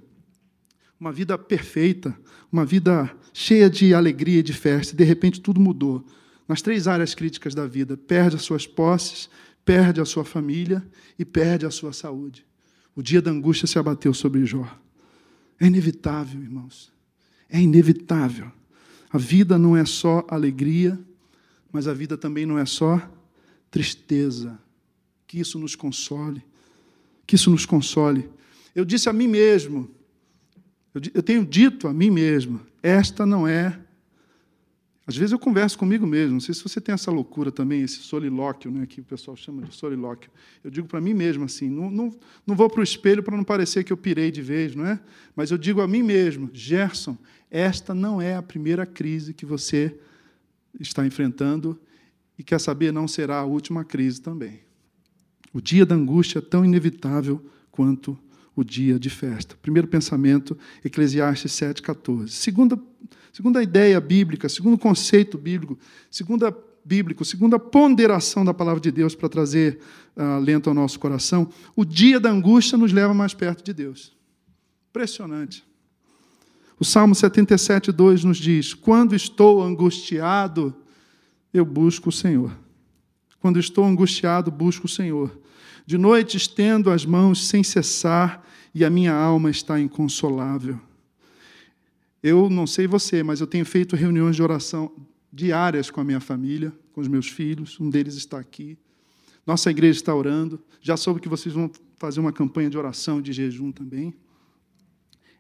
uma 0.99 1.11
vida 1.13 1.38
perfeita, 1.38 2.13
uma 2.51 2.65
vida 2.65 3.09
cheia 3.31 3.69
de 3.69 3.93
alegria 3.93 4.39
e 4.39 4.43
de 4.43 4.53
festa, 4.53 4.95
de 4.95 5.03
repente 5.05 5.39
tudo 5.39 5.61
mudou. 5.61 6.05
Nas 6.47 6.61
três 6.61 6.88
áreas 6.88 7.15
críticas 7.15 7.55
da 7.55 7.65
vida: 7.65 7.95
perde 7.95 8.35
as 8.35 8.41
suas 8.41 8.67
posses, 8.67 9.29
perde 9.63 10.01
a 10.01 10.05
sua 10.05 10.25
família 10.25 10.85
e 11.17 11.23
perde 11.23 11.65
a 11.65 11.71
sua 11.71 11.93
saúde. 11.93 12.45
O 12.95 13.01
dia 13.01 13.21
da 13.21 13.31
angústia 13.31 13.67
se 13.67 13.79
abateu 13.79 14.13
sobre 14.13 14.45
Jó. 14.45 14.67
É 15.59 15.67
inevitável, 15.67 16.41
irmãos. 16.41 16.91
É 17.49 17.59
inevitável. 17.59 18.51
A 19.11 19.17
vida 19.17 19.57
não 19.57 19.75
é 19.75 19.85
só 19.85 20.25
alegria, 20.29 20.99
mas 21.71 21.87
a 21.87 21.93
vida 21.93 22.17
também 22.17 22.45
não 22.45 22.57
é 22.57 22.65
só 22.65 23.01
tristeza. 23.69 24.57
Que 25.27 25.39
isso 25.39 25.59
nos 25.59 25.75
console. 25.75 26.43
Que 27.25 27.35
isso 27.35 27.49
nos 27.49 27.65
console. 27.65 28.29
Eu 28.73 28.85
disse 28.85 29.09
a 29.09 29.13
mim 29.13 29.27
mesmo, 29.27 29.89
eu 31.13 31.21
tenho 31.21 31.45
dito 31.45 31.87
a 31.87 31.93
mim 31.93 32.09
mesmo, 32.09 32.61
esta 32.81 33.25
não 33.25 33.47
é. 33.47 33.79
Às 35.09 35.17
vezes 35.17 35.31
eu 35.31 35.39
converso 35.39 35.75
comigo 35.75 36.05
mesmo, 36.05 36.33
não 36.33 36.39
sei 36.39 36.53
se 36.53 36.61
você 36.61 36.79
tem 36.79 36.93
essa 36.93 37.09
loucura 37.09 37.51
também, 37.51 37.81
esse 37.81 37.95
solilóquio, 37.95 38.69
né, 38.69 38.85
que 38.85 39.01
o 39.01 39.03
pessoal 39.03 39.35
chama 39.35 39.63
de 39.63 39.73
solilóquio. 39.73 40.29
Eu 40.63 40.69
digo 40.69 40.87
para 40.87 41.01
mim 41.01 41.15
mesmo 41.15 41.45
assim, 41.45 41.67
não, 41.67 41.89
não, 41.89 42.15
não 42.45 42.55
vou 42.55 42.69
para 42.69 42.81
o 42.81 42.83
espelho 42.83 43.23
para 43.23 43.35
não 43.35 43.43
parecer 43.43 43.83
que 43.83 43.91
eu 43.91 43.97
pirei 43.97 44.29
de 44.29 44.43
vez, 44.43 44.75
não 44.75 44.85
é? 44.85 44.99
Mas 45.35 45.49
eu 45.49 45.57
digo 45.57 45.81
a 45.81 45.87
mim 45.87 46.03
mesmo, 46.03 46.47
Gerson, 46.53 47.17
esta 47.49 47.95
não 47.95 48.21
é 48.21 48.35
a 48.35 48.43
primeira 48.43 48.85
crise 48.85 49.33
que 49.33 49.47
você 49.47 49.97
está 50.79 51.03
enfrentando 51.03 51.81
e 52.37 52.43
quer 52.43 52.59
saber, 52.59 52.93
não 52.93 53.07
será 53.07 53.39
a 53.39 53.45
última 53.45 53.83
crise 53.83 54.21
também. 54.21 54.59
O 55.51 55.59
dia 55.59 55.87
da 55.87 55.95
angústia 55.95 56.37
é 56.37 56.41
tão 56.43 56.63
inevitável 56.63 57.43
quanto 57.71 58.15
o 58.59 58.63
dia 58.63 58.99
de 58.99 59.09
festa. 59.09 59.55
Primeiro 59.61 59.87
pensamento, 59.87 60.57
Eclesiastes 60.83 61.51
7,14. 61.53 62.27
Segunda, 62.27 62.79
segunda 63.31 63.63
ideia 63.63 63.99
bíblica, 63.99 64.49
segundo 64.49 64.77
conceito 64.77 65.37
bíblico, 65.37 65.77
segunda 66.11 66.55
bíblico, 66.83 67.23
segunda 67.23 67.59
ponderação 67.59 68.43
da 68.43 68.53
palavra 68.53 68.79
de 68.79 68.91
Deus 68.91 69.13
para 69.13 69.29
trazer 69.29 69.79
uh, 70.15 70.39
lento 70.39 70.69
ao 70.69 70.73
nosso 70.73 70.99
coração, 70.99 71.49
o 71.75 71.85
dia 71.85 72.19
da 72.19 72.31
angústia 72.31 72.77
nos 72.77 72.91
leva 72.91 73.13
mais 73.13 73.33
perto 73.33 73.63
de 73.63 73.73
Deus. 73.73 74.11
Impressionante. 74.89 75.63
O 76.79 76.85
Salmo 76.85 77.13
77, 77.13 77.91
2 77.91 78.23
nos 78.23 78.37
diz: 78.37 78.73
Quando 78.73 79.15
estou 79.15 79.61
angustiado, 79.61 80.75
eu 81.53 81.65
busco 81.65 82.09
o 82.09 82.11
Senhor. 82.11 82.51
Quando 83.39 83.59
estou 83.59 83.85
angustiado, 83.85 84.49
busco 84.49 84.85
o 84.85 84.89
Senhor. 84.89 85.37
De 85.85 85.97
noite 85.97 86.37
estendo 86.37 86.89
as 86.89 87.05
mãos 87.05 87.47
sem 87.47 87.63
cessar 87.63 88.45
e 88.73 88.85
a 88.85 88.89
minha 88.89 89.13
alma 89.13 89.49
está 89.49 89.79
inconsolável. 89.79 90.79
Eu 92.21 92.49
não 92.49 92.67
sei 92.67 92.85
você, 92.88 93.23
mas 93.23 93.39
eu 93.39 93.47
tenho 93.47 93.65
feito 93.65 93.95
reuniões 93.95 94.35
de 94.35 94.43
oração 94.43 94.91
diárias 95.31 95.89
com 95.89 96.01
a 96.01 96.03
minha 96.03 96.19
família, 96.19 96.73
com 96.91 97.01
os 97.01 97.07
meus 97.07 97.27
filhos, 97.27 97.79
um 97.79 97.89
deles 97.89 98.15
está 98.15 98.39
aqui. 98.39 98.77
Nossa 99.45 99.71
igreja 99.71 99.99
está 99.99 100.13
orando. 100.13 100.61
Já 100.81 100.97
soube 100.97 101.19
que 101.19 101.29
vocês 101.29 101.53
vão 101.53 101.71
fazer 101.97 102.19
uma 102.19 102.33
campanha 102.33 102.69
de 102.69 102.77
oração, 102.77 103.21
de 103.21 103.31
jejum 103.31 103.71
também. 103.71 104.13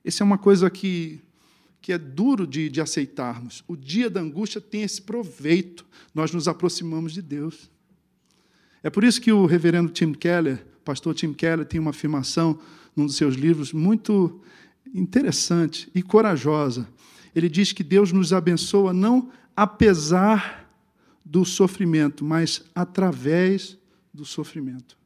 Essa 0.03 0.23
é 0.23 0.25
uma 0.25 0.37
coisa 0.37 0.69
que, 0.69 1.21
que 1.81 1.91
é 1.91 1.97
duro 1.97 2.47
de, 2.47 2.69
de 2.69 2.81
aceitarmos. 2.81 3.63
O 3.67 3.75
dia 3.75 4.09
da 4.09 4.21
angústia 4.21 4.61
tem 4.61 4.83
esse 4.83 5.01
proveito. 5.01 5.85
Nós 6.13 6.31
nos 6.31 6.47
aproximamos 6.47 7.13
de 7.13 7.21
Deus. 7.21 7.69
É 8.81 8.89
por 8.89 9.03
isso 9.03 9.19
que 9.21 9.31
o 9.31 9.45
reverendo 9.45 9.91
Tim 9.91 10.13
Keller, 10.13 10.65
pastor 10.89 11.13
Tim 11.13 11.33
Keller, 11.33 11.67
tem 11.67 11.79
uma 11.79 11.91
afirmação 11.91 12.57
num 12.95 13.05
dos 13.05 13.15
seus 13.15 13.35
livros 13.35 13.71
muito 13.71 14.41
interessante 14.91 15.87
e 15.93 16.01
corajosa. 16.01 16.89
Ele 17.35 17.47
diz 17.47 17.71
que 17.71 17.83
Deus 17.83 18.11
nos 18.11 18.33
abençoa 18.33 18.91
não 18.91 19.29
apesar 19.55 20.67
do 21.23 21.45
sofrimento, 21.45 22.25
mas 22.25 22.65
através 22.73 23.77
do 24.11 24.25
sofrimento. 24.25 24.97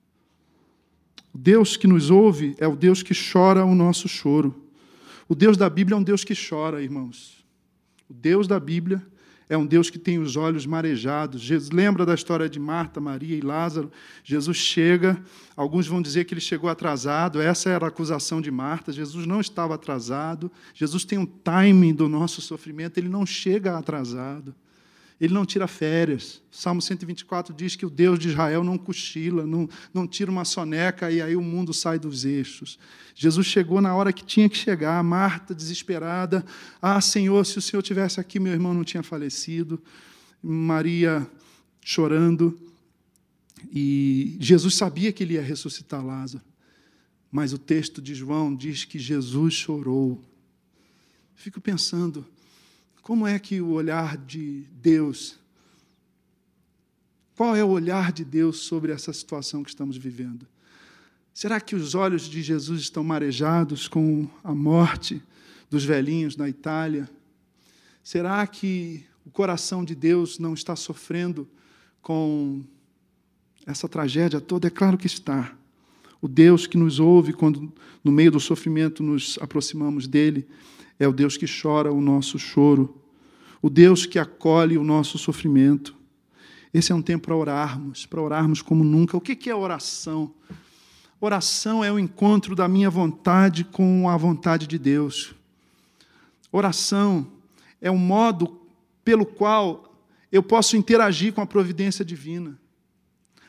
O 1.33 1.37
Deus 1.37 1.75
que 1.75 1.85
nos 1.85 2.09
ouve 2.09 2.55
é 2.59 2.67
o 2.67 2.77
Deus 2.77 3.03
que 3.03 3.13
chora 3.13 3.65
o 3.65 3.75
nosso 3.75 4.07
choro. 4.07 4.55
O 5.27 5.35
Deus 5.35 5.57
da 5.57 5.69
Bíblia 5.69 5.97
é 5.97 5.99
um 5.99 6.03
Deus 6.03 6.23
que 6.23 6.33
chora, 6.33 6.81
irmãos. 6.81 7.45
O 8.09 8.13
Deus 8.13 8.47
da 8.47 8.57
Bíblia 8.57 9.05
é 9.49 9.57
um 9.57 9.65
Deus 9.65 9.89
que 9.89 9.99
tem 9.99 10.19
os 10.19 10.35
olhos 10.35 10.65
marejados. 10.65 11.41
Jesus, 11.41 11.71
lembra 11.71 12.05
da 12.05 12.13
história 12.13 12.49
de 12.49 12.59
Marta, 12.59 12.99
Maria 12.99 13.35
e 13.35 13.41
Lázaro? 13.41 13.91
Jesus 14.23 14.57
chega, 14.57 15.21
alguns 15.55 15.87
vão 15.87 16.01
dizer 16.01 16.25
que 16.25 16.33
ele 16.33 16.41
chegou 16.41 16.69
atrasado, 16.69 17.41
essa 17.41 17.69
era 17.69 17.85
a 17.85 17.89
acusação 17.89 18.41
de 18.41 18.51
Marta. 18.51 18.91
Jesus 18.91 19.25
não 19.25 19.41
estava 19.41 19.75
atrasado. 19.75 20.51
Jesus 20.73 21.03
tem 21.05 21.17
um 21.17 21.25
timing 21.25 21.93
do 21.93 22.07
nosso 22.07 22.41
sofrimento, 22.41 22.97
ele 22.97 23.09
não 23.09 23.25
chega 23.25 23.77
atrasado. 23.77 24.55
Ele 25.23 25.33
não 25.33 25.45
tira 25.45 25.67
férias. 25.67 26.41
Salmo 26.51 26.81
124 26.81 27.53
diz 27.53 27.77
que 27.77 27.85
o 27.85 27.89
Deus 27.89 28.19
de 28.19 28.27
Israel 28.27 28.61
não 28.61 28.77
cochila, 28.77 29.47
não, 29.47 29.69
não 29.93 30.05
tira 30.05 30.29
uma 30.29 30.43
soneca 30.43 31.09
e 31.09 31.21
aí 31.21 31.33
o 31.33 31.41
mundo 31.41 31.73
sai 31.73 31.97
dos 31.97 32.25
eixos. 32.25 32.77
Jesus 33.15 33.47
chegou 33.47 33.79
na 33.79 33.95
hora 33.95 34.11
que 34.11 34.25
tinha 34.25 34.49
que 34.49 34.57
chegar. 34.57 35.01
Marta, 35.01 35.55
desesperada. 35.55 36.45
Ah, 36.81 36.99
Senhor, 36.99 37.45
se 37.45 37.57
o 37.57 37.61
Senhor 37.61 37.81
tivesse 37.81 38.19
aqui, 38.19 38.37
meu 38.37 38.51
irmão 38.51 38.73
não 38.73 38.83
tinha 38.83 39.01
falecido. 39.01 39.81
Maria 40.43 41.25
chorando. 41.79 42.59
E 43.71 44.35
Jesus 44.41 44.75
sabia 44.75 45.13
que 45.13 45.23
ele 45.23 45.35
ia 45.35 45.41
ressuscitar 45.41 46.05
Lázaro. 46.05 46.43
Mas 47.31 47.53
o 47.53 47.57
texto 47.57 48.01
de 48.01 48.13
João 48.13 48.53
diz 48.53 48.83
que 48.83 48.99
Jesus 48.99 49.53
chorou. 49.53 50.21
Fico 51.33 51.61
pensando, 51.61 52.25
como 53.03 53.27
é 53.27 53.37
que 53.37 53.59
o 53.59 53.71
olhar 53.71 54.15
de 54.15 54.63
Deus, 54.81 55.37
qual 57.35 57.53
é 57.53 57.61
o 57.61 57.67
olhar 57.67 58.13
de 58.13 58.23
Deus 58.23 58.59
sobre 58.59 58.93
essa 58.93 59.11
situação 59.11 59.61
que 59.61 59.69
estamos 59.69 59.97
vivendo? 59.97 60.47
Será 61.33 61.59
que 61.59 61.75
os 61.75 61.95
olhos 61.95 62.29
de 62.29 62.41
Jesus 62.41 62.81
estão 62.81 63.03
marejados 63.03 63.89
com 63.89 64.29
a 64.41 64.55
morte 64.55 65.21
dos 65.69 65.83
velhinhos 65.83 66.37
na 66.37 66.47
Itália? 66.47 67.09
Será 68.01 68.47
que 68.47 69.03
o 69.25 69.29
coração 69.29 69.83
de 69.83 69.95
Deus 69.95 70.39
não 70.39 70.53
está 70.53 70.73
sofrendo 70.73 71.45
com 72.01 72.63
essa 73.65 73.89
tragédia 73.89 74.39
toda? 74.39 74.67
É 74.67 74.71
claro 74.71 74.97
que 74.97 75.07
está. 75.07 75.53
O 76.21 76.27
Deus 76.27 76.65
que 76.65 76.77
nos 76.77 77.01
ouve 77.01 77.33
quando, 77.33 77.73
no 78.01 78.13
meio 78.13 78.31
do 78.31 78.39
sofrimento, 78.39 79.03
nos 79.03 79.37
aproximamos 79.41 80.07
dele, 80.07 80.47
é 80.99 81.07
o 81.07 81.13
Deus 81.13 81.37
que 81.37 81.45
chora 81.45 81.91
o 81.91 82.01
nosso 82.01 82.37
choro, 82.37 83.01
o 83.61 83.69
Deus 83.69 84.05
que 84.05 84.19
acolhe 84.19 84.77
o 84.77 84.83
nosso 84.83 85.17
sofrimento. 85.17 85.95
Esse 86.73 86.91
é 86.91 86.95
um 86.95 87.01
tempo 87.01 87.25
para 87.27 87.35
orarmos, 87.35 88.05
para 88.05 88.21
orarmos 88.21 88.61
como 88.61 88.83
nunca. 88.83 89.15
O 89.15 89.21
que 89.21 89.49
é 89.49 89.55
oração? 89.55 90.33
Oração 91.21 91.83
é 91.83 91.91
o 91.91 91.97
encontro 91.97 92.55
da 92.55 92.67
minha 92.67 92.89
vontade 92.89 93.63
com 93.63 94.09
a 94.09 94.17
vontade 94.17 94.67
de 94.67 94.77
Deus. 94.77 95.33
Oração 96.51 97.27
é 97.79 97.89
o 97.89 97.97
modo 97.97 98.59
pelo 99.05 99.25
qual 99.25 99.95
eu 100.31 100.43
posso 100.43 100.75
interagir 100.75 101.31
com 101.31 101.41
a 101.41 101.45
providência 101.45 102.03
divina. 102.03 102.59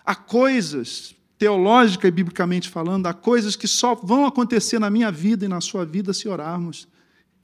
Há 0.04 0.14
coisas, 0.14 1.14
teológica 1.38 2.06
e 2.06 2.10
biblicamente 2.10 2.68
falando, 2.68 3.06
há 3.06 3.12
coisas 3.14 3.56
que 3.56 3.66
só 3.66 3.94
vão 3.94 4.26
acontecer 4.26 4.78
na 4.78 4.90
minha 4.90 5.10
vida 5.10 5.44
e 5.44 5.48
na 5.48 5.60
sua 5.60 5.84
vida 5.84 6.12
se 6.12 6.28
orarmos. 6.28 6.86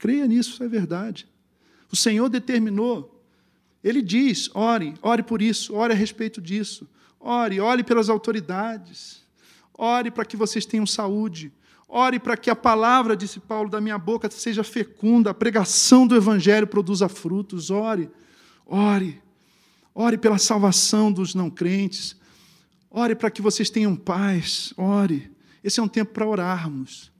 Creia 0.01 0.25
nisso, 0.25 0.53
isso 0.53 0.63
é 0.63 0.67
verdade. 0.67 1.27
O 1.91 1.95
Senhor 1.95 2.27
determinou. 2.27 3.23
Ele 3.83 4.01
diz: 4.01 4.49
ore, 4.55 4.95
ore 4.99 5.21
por 5.21 5.43
isso, 5.43 5.75
ore 5.75 5.93
a 5.93 5.95
respeito 5.95 6.41
disso, 6.41 6.89
ore, 7.19 7.59
ore 7.59 7.83
pelas 7.83 8.09
autoridades, 8.09 9.23
ore 9.77 10.09
para 10.09 10.25
que 10.25 10.35
vocês 10.35 10.65
tenham 10.65 10.87
saúde, 10.87 11.53
ore 11.87 12.17
para 12.17 12.35
que 12.35 12.49
a 12.49 12.55
palavra, 12.55 13.15
disse 13.15 13.39
Paulo, 13.39 13.69
da 13.69 13.79
minha 13.79 13.99
boca 13.99 14.27
seja 14.31 14.63
fecunda, 14.63 15.29
a 15.29 15.35
pregação 15.35 16.07
do 16.07 16.15
Evangelho 16.15 16.65
produza 16.65 17.07
frutos, 17.07 17.69
ore, 17.69 18.09
ore, 18.65 19.21
ore 19.93 20.17
pela 20.17 20.39
salvação 20.39 21.11
dos 21.11 21.35
não 21.35 21.47
crentes, 21.47 22.15
ore 22.89 23.13
para 23.13 23.29
que 23.29 23.41
vocês 23.41 23.69
tenham 23.69 23.95
paz, 23.95 24.73
ore. 24.75 25.29
Esse 25.63 25.79
é 25.79 25.83
um 25.83 25.87
tempo 25.87 26.11
para 26.11 26.25
orarmos. 26.25 27.10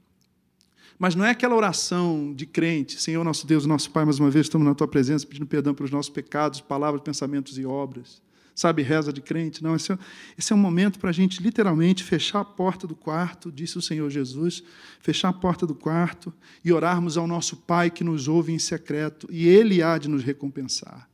Mas 1.02 1.16
não 1.16 1.24
é 1.24 1.30
aquela 1.30 1.56
oração 1.56 2.32
de 2.32 2.46
crente, 2.46 3.02
Senhor 3.02 3.24
nosso 3.24 3.44
Deus, 3.44 3.66
nosso 3.66 3.90
Pai, 3.90 4.04
mais 4.04 4.20
uma 4.20 4.30
vez 4.30 4.46
estamos 4.46 4.64
na 4.64 4.72
tua 4.72 4.86
presença 4.86 5.26
pedindo 5.26 5.48
perdão 5.48 5.74
pelos 5.74 5.90
nossos 5.90 6.08
pecados, 6.08 6.60
palavras, 6.60 7.02
pensamentos 7.02 7.58
e 7.58 7.66
obras. 7.66 8.22
Sabe, 8.54 8.82
reza 8.82 9.12
de 9.12 9.20
crente. 9.20 9.64
Não, 9.64 9.74
esse 9.74 9.90
é, 9.90 9.98
esse 10.38 10.52
é 10.52 10.54
um 10.54 10.60
momento 10.60 11.00
para 11.00 11.10
a 11.10 11.12
gente 11.12 11.42
literalmente 11.42 12.04
fechar 12.04 12.38
a 12.38 12.44
porta 12.44 12.86
do 12.86 12.94
quarto, 12.94 13.50
disse 13.50 13.76
o 13.76 13.82
Senhor 13.82 14.08
Jesus, 14.10 14.62
fechar 15.00 15.30
a 15.30 15.32
porta 15.32 15.66
do 15.66 15.74
quarto 15.74 16.32
e 16.64 16.72
orarmos 16.72 17.16
ao 17.16 17.26
nosso 17.26 17.56
Pai 17.56 17.90
que 17.90 18.04
nos 18.04 18.28
ouve 18.28 18.52
em 18.52 18.58
secreto, 18.60 19.26
e 19.28 19.48
Ele 19.48 19.82
há 19.82 19.98
de 19.98 20.08
nos 20.08 20.22
recompensar. 20.22 21.08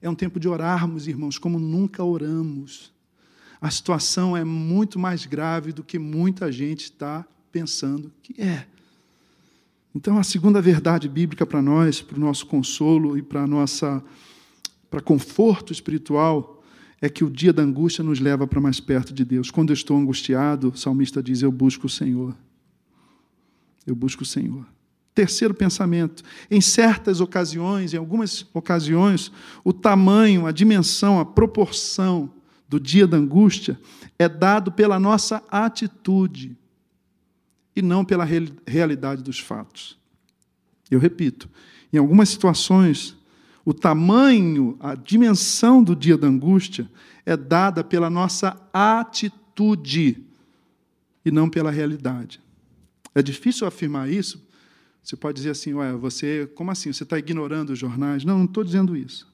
É 0.00 0.08
um 0.08 0.14
tempo 0.14 0.38
de 0.38 0.48
orarmos, 0.48 1.08
irmãos, 1.08 1.38
como 1.38 1.58
nunca 1.58 2.04
oramos. 2.04 2.94
A 3.60 3.68
situação 3.68 4.36
é 4.36 4.44
muito 4.44 4.96
mais 4.96 5.26
grave 5.26 5.72
do 5.72 5.82
que 5.82 5.98
muita 5.98 6.52
gente 6.52 6.84
está 6.84 7.26
pensando 7.50 8.12
que 8.22 8.40
é. 8.40 8.68
Então, 9.94 10.18
a 10.18 10.24
segunda 10.24 10.60
verdade 10.60 11.08
bíblica 11.08 11.46
para 11.46 11.62
nós, 11.62 12.02
para 12.02 12.16
o 12.16 12.20
nosso 12.20 12.46
consolo 12.46 13.16
e 13.16 13.22
para 13.22 13.46
nossa 13.46 14.02
para 14.90 15.00
conforto 15.00 15.72
espiritual, 15.72 16.62
é 17.00 17.08
que 17.08 17.24
o 17.24 17.30
dia 17.30 17.52
da 17.52 17.62
angústia 17.62 18.02
nos 18.02 18.18
leva 18.18 18.46
para 18.46 18.60
mais 18.60 18.80
perto 18.80 19.12
de 19.12 19.24
Deus. 19.24 19.50
Quando 19.50 19.70
eu 19.70 19.74
estou 19.74 19.96
angustiado, 19.96 20.70
o 20.70 20.76
salmista 20.76 21.22
diz: 21.22 21.42
Eu 21.42 21.52
busco 21.52 21.86
o 21.86 21.90
Senhor. 21.90 22.34
Eu 23.86 23.94
busco 23.94 24.22
o 24.22 24.26
Senhor. 24.26 24.66
Terceiro 25.14 25.54
pensamento: 25.54 26.24
em 26.50 26.60
certas 26.60 27.20
ocasiões, 27.20 27.94
em 27.94 27.96
algumas 27.96 28.44
ocasiões, 28.52 29.30
o 29.62 29.72
tamanho, 29.72 30.44
a 30.46 30.50
dimensão, 30.50 31.20
a 31.20 31.24
proporção 31.24 32.32
do 32.68 32.80
dia 32.80 33.06
da 33.06 33.16
angústia 33.16 33.78
é 34.18 34.28
dado 34.28 34.72
pela 34.72 34.98
nossa 34.98 35.40
atitude 35.48 36.56
e 37.74 37.82
não 37.82 38.04
pela 38.04 38.26
realidade 38.66 39.22
dos 39.22 39.38
fatos. 39.38 39.98
Eu 40.90 40.98
repito, 40.98 41.48
em 41.92 41.98
algumas 41.98 42.28
situações, 42.28 43.16
o 43.64 43.72
tamanho, 43.72 44.76
a 44.80 44.94
dimensão 44.94 45.82
do 45.82 45.96
dia 45.96 46.16
da 46.16 46.26
angústia 46.26 46.88
é 47.24 47.36
dada 47.36 47.82
pela 47.82 48.10
nossa 48.10 48.60
atitude 48.72 50.22
e 51.24 51.30
não 51.30 51.48
pela 51.48 51.70
realidade. 51.70 52.40
É 53.14 53.22
difícil 53.22 53.66
afirmar 53.66 54.10
isso. 54.10 54.44
Você 55.02 55.16
pode 55.16 55.36
dizer 55.36 55.50
assim, 55.50 55.72
ué, 55.74 55.92
você, 55.92 56.50
como 56.54 56.70
assim? 56.70 56.92
Você 56.92 57.04
está 57.04 57.18
ignorando 57.18 57.70
os 57.70 57.78
jornais? 57.78 58.24
Não, 58.24 58.38
não 58.38 58.44
estou 58.44 58.64
dizendo 58.64 58.96
isso. 58.96 59.32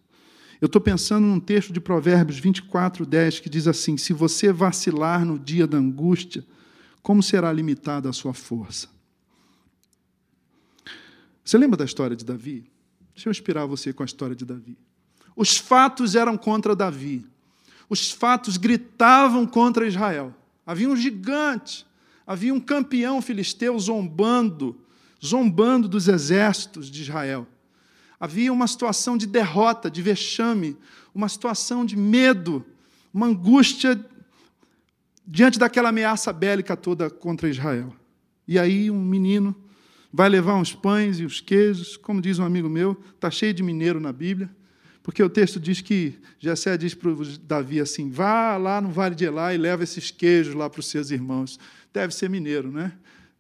Eu 0.61 0.67
estou 0.67 0.81
pensando 0.81 1.27
num 1.27 1.41
texto 1.41 1.73
de 1.73 1.81
Provérbios 1.81 2.39
24, 2.39 3.07
10, 3.07 3.41
que 3.41 3.49
diz 3.49 3.67
assim: 3.67 3.97
se 3.97 4.13
você 4.13 4.53
vacilar 4.53 5.25
no 5.25 5.39
dia 5.39 5.67
da 5.67 5.79
angústia, 5.79 6.45
como 7.03 7.23
será 7.23 7.53
limitada 7.53 8.09
a 8.09 8.13
sua 8.13 8.35
força? 8.35 8.89
Você 11.45 11.59
lembra 11.59 11.77
da 11.77 11.85
história 11.85 12.15
de 12.15 12.25
Davi? 12.25 12.71
Deixa 13.15 13.29
eu 13.29 13.31
inspirar 13.33 13.67
você 13.67 13.93
com 13.93 14.03
a 14.03 14.07
história 14.07 14.37
de 14.37 14.45
Davi. 14.45 14.79
Os 15.35 15.57
fatos 15.57 16.15
eram 16.15 16.37
contra 16.37 16.77
Davi. 16.77 17.27
Os 17.89 18.11
fatos 18.11 18.57
gritavam 18.57 19.47
contra 19.47 19.87
Israel. 19.87 20.35
Havia 20.65 20.89
um 20.89 20.97
gigante, 20.97 21.85
havia 22.27 22.55
um 22.55 22.61
campeão 22.61 23.21
filisteu 23.21 23.79
zombando, 23.79 24.81
zombando 25.25 25.89
dos 25.89 26.07
exércitos 26.07 26.91
de 26.91 27.03
Israel. 27.03 27.47
Havia 28.19 28.53
uma 28.53 28.69
situação 28.69 29.17
de 29.17 29.27
derrota, 29.27 29.91
de 29.91 30.03
vexame, 30.03 30.77
uma 31.15 31.29
situação 31.29 31.85
de 31.85 31.97
medo, 31.97 32.65
uma 33.13 33.27
angústia 33.27 33.99
diante 35.33 35.61
daquela 35.61 35.91
ameaça 35.91 36.33
bélica 36.33 36.77
toda 36.77 37.09
contra 37.09 37.49
Israel. 37.49 37.95
E 38.49 38.59
aí 38.59 38.91
um 38.91 39.01
menino 39.01 39.55
vai 40.13 40.29
levar 40.29 40.57
uns 40.57 40.75
pães 40.75 41.21
e 41.21 41.25
os 41.25 41.41
queijos, 41.41 41.97
como 41.97 42.21
diz 42.21 42.41
um 42.41 42.45
amigo 42.45 42.69
meu, 42.69 43.01
está 43.15 43.31
cheio 43.31 43.55
de 43.55 43.63
mineiro 43.63 44.01
na 44.01 44.13
Bíblia, 44.13 44.51
porque 45.05 45.23
o 45.23 45.31
texto 45.31 45.61
diz 45.61 45.81
que 45.81 46.19
Jessé 46.37 46.77
diz 46.77 46.95
para 46.95 47.13
Davi 47.45 47.81
assim: 47.81 48.11
vá 48.11 48.57
lá 48.57 48.81
no 48.81 48.91
vale 48.91 49.15
de 49.15 49.25
Elá 49.25 49.55
e 49.55 49.57
leva 49.57 49.85
esses 49.85 50.11
queijos 50.11 50.55
lá 50.55 50.69
para 50.69 50.81
os 50.81 50.87
seus 50.87 51.13
irmãos. 51.13 51.61
Deve 51.95 52.13
ser 52.13 52.29
mineiro, 52.29 52.73
né? 52.73 52.93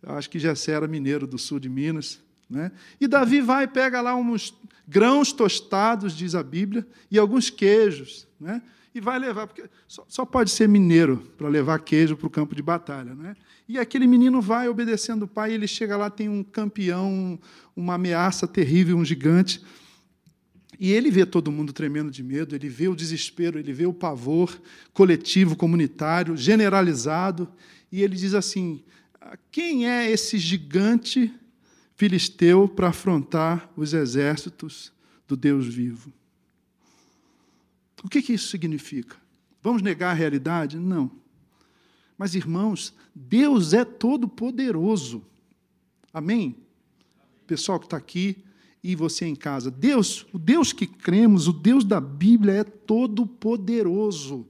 Acho 0.02 0.30
que 0.30 0.38
Jessé 0.38 0.72
era 0.72 0.86
mineiro 0.86 1.26
do 1.26 1.38
sul 1.38 1.58
de 1.58 1.68
Minas. 1.68 2.20
Né? 2.48 2.72
E 3.00 3.06
Davi 3.06 3.40
vai 3.40 3.64
e 3.64 3.68
pega 3.68 4.00
lá 4.00 4.14
uns 4.14 4.54
grãos 4.88 5.32
tostados, 5.32 6.16
diz 6.16 6.34
a 6.34 6.42
Bíblia, 6.42 6.86
e 7.10 7.18
alguns 7.18 7.50
queijos. 7.50 8.26
Né? 8.40 8.62
E 8.94 9.00
vai 9.00 9.18
levar, 9.18 9.46
porque 9.46 9.68
só, 9.86 10.04
só 10.08 10.24
pode 10.24 10.50
ser 10.50 10.68
mineiro 10.68 11.18
para 11.38 11.48
levar 11.48 11.78
queijo 11.78 12.16
para 12.16 12.26
o 12.26 12.30
campo 12.30 12.54
de 12.54 12.62
batalha. 12.62 13.14
Né? 13.14 13.36
E 13.68 13.78
aquele 13.78 14.06
menino 14.06 14.40
vai 14.40 14.68
obedecendo 14.68 15.22
o 15.22 15.28
pai, 15.28 15.52
ele 15.52 15.68
chega 15.68 15.96
lá, 15.96 16.10
tem 16.10 16.28
um 16.28 16.42
campeão, 16.42 17.38
uma 17.76 17.94
ameaça 17.94 18.48
terrível, 18.48 18.96
um 18.96 19.04
gigante. 19.04 19.62
E 20.78 20.90
ele 20.90 21.10
vê 21.10 21.24
todo 21.24 21.52
mundo 21.52 21.72
tremendo 21.72 22.10
de 22.10 22.22
medo, 22.22 22.54
ele 22.54 22.68
vê 22.68 22.88
o 22.88 22.96
desespero, 22.96 23.58
ele 23.58 23.72
vê 23.72 23.86
o 23.86 23.92
pavor 23.92 24.60
coletivo, 24.92 25.54
comunitário, 25.54 26.36
generalizado, 26.36 27.48
e 27.92 28.02
ele 28.02 28.16
diz 28.16 28.34
assim: 28.34 28.82
quem 29.52 29.88
é 29.88 30.10
esse 30.10 30.38
gigante 30.38 31.32
filisteu 31.94 32.66
para 32.66 32.88
afrontar 32.88 33.70
os 33.76 33.92
exércitos 33.92 34.90
do 35.28 35.36
Deus 35.36 35.66
vivo? 35.66 36.12
O 38.02 38.08
que, 38.08 38.22
que 38.22 38.32
isso 38.32 38.48
significa? 38.48 39.16
Vamos 39.62 39.82
negar 39.82 40.10
a 40.10 40.14
realidade? 40.14 40.78
Não. 40.78 41.10
Mas, 42.16 42.34
irmãos, 42.34 42.94
Deus 43.14 43.72
é 43.72 43.84
todo-poderoso. 43.84 45.22
Amém? 46.12 46.56
Pessoal 47.46 47.78
que 47.78 47.86
está 47.86 47.96
aqui 47.96 48.42
e 48.82 48.96
você 48.96 49.26
em 49.26 49.34
casa. 49.34 49.70
Deus, 49.70 50.26
o 50.32 50.38
Deus 50.38 50.72
que 50.72 50.86
cremos, 50.86 51.48
o 51.48 51.52
Deus 51.52 51.84
da 51.84 52.00
Bíblia 52.00 52.54
é 52.54 52.64
todo-poderoso. 52.64 54.46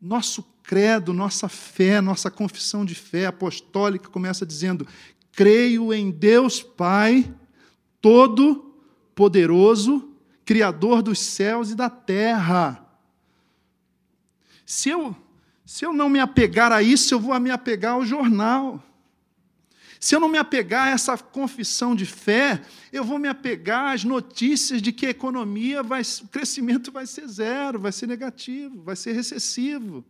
Nosso 0.00 0.44
credo, 0.62 1.12
nossa 1.12 1.48
fé, 1.48 2.00
nossa 2.00 2.30
confissão 2.30 2.84
de 2.84 2.94
fé 2.94 3.26
apostólica 3.26 4.08
começa 4.08 4.46
dizendo: 4.46 4.86
creio 5.32 5.92
em 5.92 6.10
Deus 6.10 6.62
Pai, 6.62 7.34
todo-poderoso, 8.00 10.09
Criador 10.50 11.00
dos 11.00 11.20
céus 11.20 11.70
e 11.70 11.76
da 11.76 11.88
terra. 11.88 12.84
Se 14.66 14.88
eu, 14.88 15.14
se 15.64 15.86
eu 15.86 15.92
não 15.92 16.08
me 16.08 16.18
apegar 16.18 16.72
a 16.72 16.82
isso, 16.82 17.14
eu 17.14 17.20
vou 17.20 17.38
me 17.38 17.52
apegar 17.52 17.92
ao 17.92 18.04
jornal. 18.04 18.82
Se 20.00 20.12
eu 20.12 20.18
não 20.18 20.28
me 20.28 20.38
apegar 20.38 20.88
a 20.88 20.90
essa 20.90 21.16
confissão 21.16 21.94
de 21.94 22.04
fé, 22.04 22.60
eu 22.92 23.04
vou 23.04 23.16
me 23.16 23.28
apegar 23.28 23.94
às 23.94 24.02
notícias 24.02 24.82
de 24.82 24.90
que 24.90 25.06
a 25.06 25.10
economia 25.10 25.84
vai, 25.84 26.02
o 26.02 26.26
crescimento 26.26 26.90
vai 26.90 27.06
ser 27.06 27.28
zero, 27.28 27.78
vai 27.78 27.92
ser 27.92 28.08
negativo, 28.08 28.82
vai 28.82 28.96
ser 28.96 29.12
recessivo. 29.12 30.04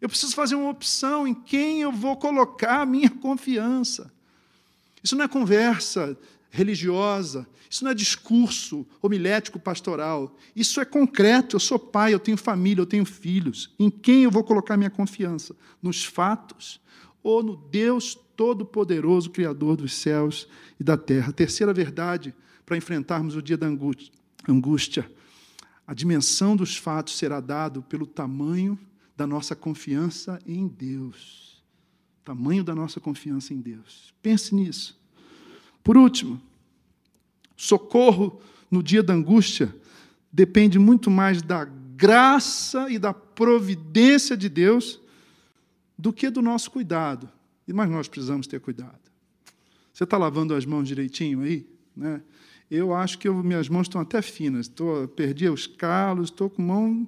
Eu 0.00 0.08
preciso 0.08 0.34
fazer 0.34 0.56
uma 0.56 0.70
opção 0.70 1.24
em 1.24 1.34
quem 1.34 1.82
eu 1.82 1.92
vou 1.92 2.16
colocar 2.16 2.80
a 2.80 2.86
minha 2.86 3.10
confiança. 3.10 4.12
Isso 5.04 5.14
não 5.14 5.24
é 5.24 5.28
conversa 5.28 6.18
religiosa, 6.52 7.48
isso 7.68 7.82
não 7.82 7.90
é 7.90 7.94
discurso 7.94 8.86
homilético 9.00 9.58
pastoral. 9.58 10.36
Isso 10.54 10.78
é 10.78 10.84
concreto. 10.84 11.56
Eu 11.56 11.60
sou 11.60 11.78
pai, 11.78 12.12
eu 12.12 12.20
tenho 12.20 12.36
família, 12.36 12.82
eu 12.82 12.86
tenho 12.86 13.06
filhos. 13.06 13.74
Em 13.78 13.88
quem 13.88 14.24
eu 14.24 14.30
vou 14.30 14.44
colocar 14.44 14.76
minha 14.76 14.90
confiança? 14.90 15.56
Nos 15.82 16.04
fatos 16.04 16.78
ou 17.22 17.42
no 17.42 17.56
Deus 17.56 18.14
Todo-Poderoso, 18.36 19.30
Criador 19.30 19.78
dos 19.78 19.94
céus 19.94 20.46
e 20.78 20.84
da 20.84 20.98
terra? 20.98 21.32
Terceira 21.32 21.72
verdade 21.72 22.34
para 22.66 22.76
enfrentarmos 22.76 23.34
o 23.36 23.42
dia 23.42 23.56
da 23.56 23.66
angústia. 23.66 25.10
A 25.86 25.94
dimensão 25.94 26.54
dos 26.54 26.76
fatos 26.76 27.16
será 27.16 27.40
dado 27.40 27.82
pelo 27.82 28.06
tamanho 28.06 28.78
da 29.16 29.26
nossa 29.26 29.56
confiança 29.56 30.38
em 30.46 30.68
Deus. 30.68 31.64
Tamanho 32.22 32.62
da 32.62 32.74
nossa 32.74 33.00
confiança 33.00 33.54
em 33.54 33.60
Deus. 33.62 34.12
Pense 34.20 34.54
nisso. 34.54 35.01
Por 35.82 35.96
último, 35.96 36.40
socorro 37.56 38.40
no 38.70 38.82
dia 38.82 39.02
da 39.02 39.12
angústia 39.12 39.74
depende 40.32 40.78
muito 40.78 41.10
mais 41.10 41.42
da 41.42 41.64
graça 41.64 42.90
e 42.90 42.98
da 42.98 43.12
providência 43.12 44.36
de 44.36 44.48
Deus 44.48 45.00
do 45.96 46.12
que 46.12 46.30
do 46.30 46.42
nosso 46.42 46.70
cuidado. 46.70 47.28
Mas 47.66 47.88
nós 47.90 48.08
precisamos 48.08 48.46
ter 48.46 48.60
cuidado. 48.60 48.98
Você 49.92 50.04
está 50.04 50.16
lavando 50.16 50.54
as 50.54 50.64
mãos 50.64 50.88
direitinho 50.88 51.42
aí? 51.42 51.66
Né? 51.96 52.22
Eu 52.70 52.94
acho 52.94 53.18
que 53.18 53.28
eu, 53.28 53.42
minhas 53.42 53.68
mãos 53.68 53.86
estão 53.86 54.00
até 54.00 54.22
finas. 54.22 54.66
Tô, 54.66 55.06
perdi 55.08 55.48
os 55.48 55.66
calos, 55.66 56.30
estou 56.30 56.48
com 56.48 56.62
mão. 56.62 57.06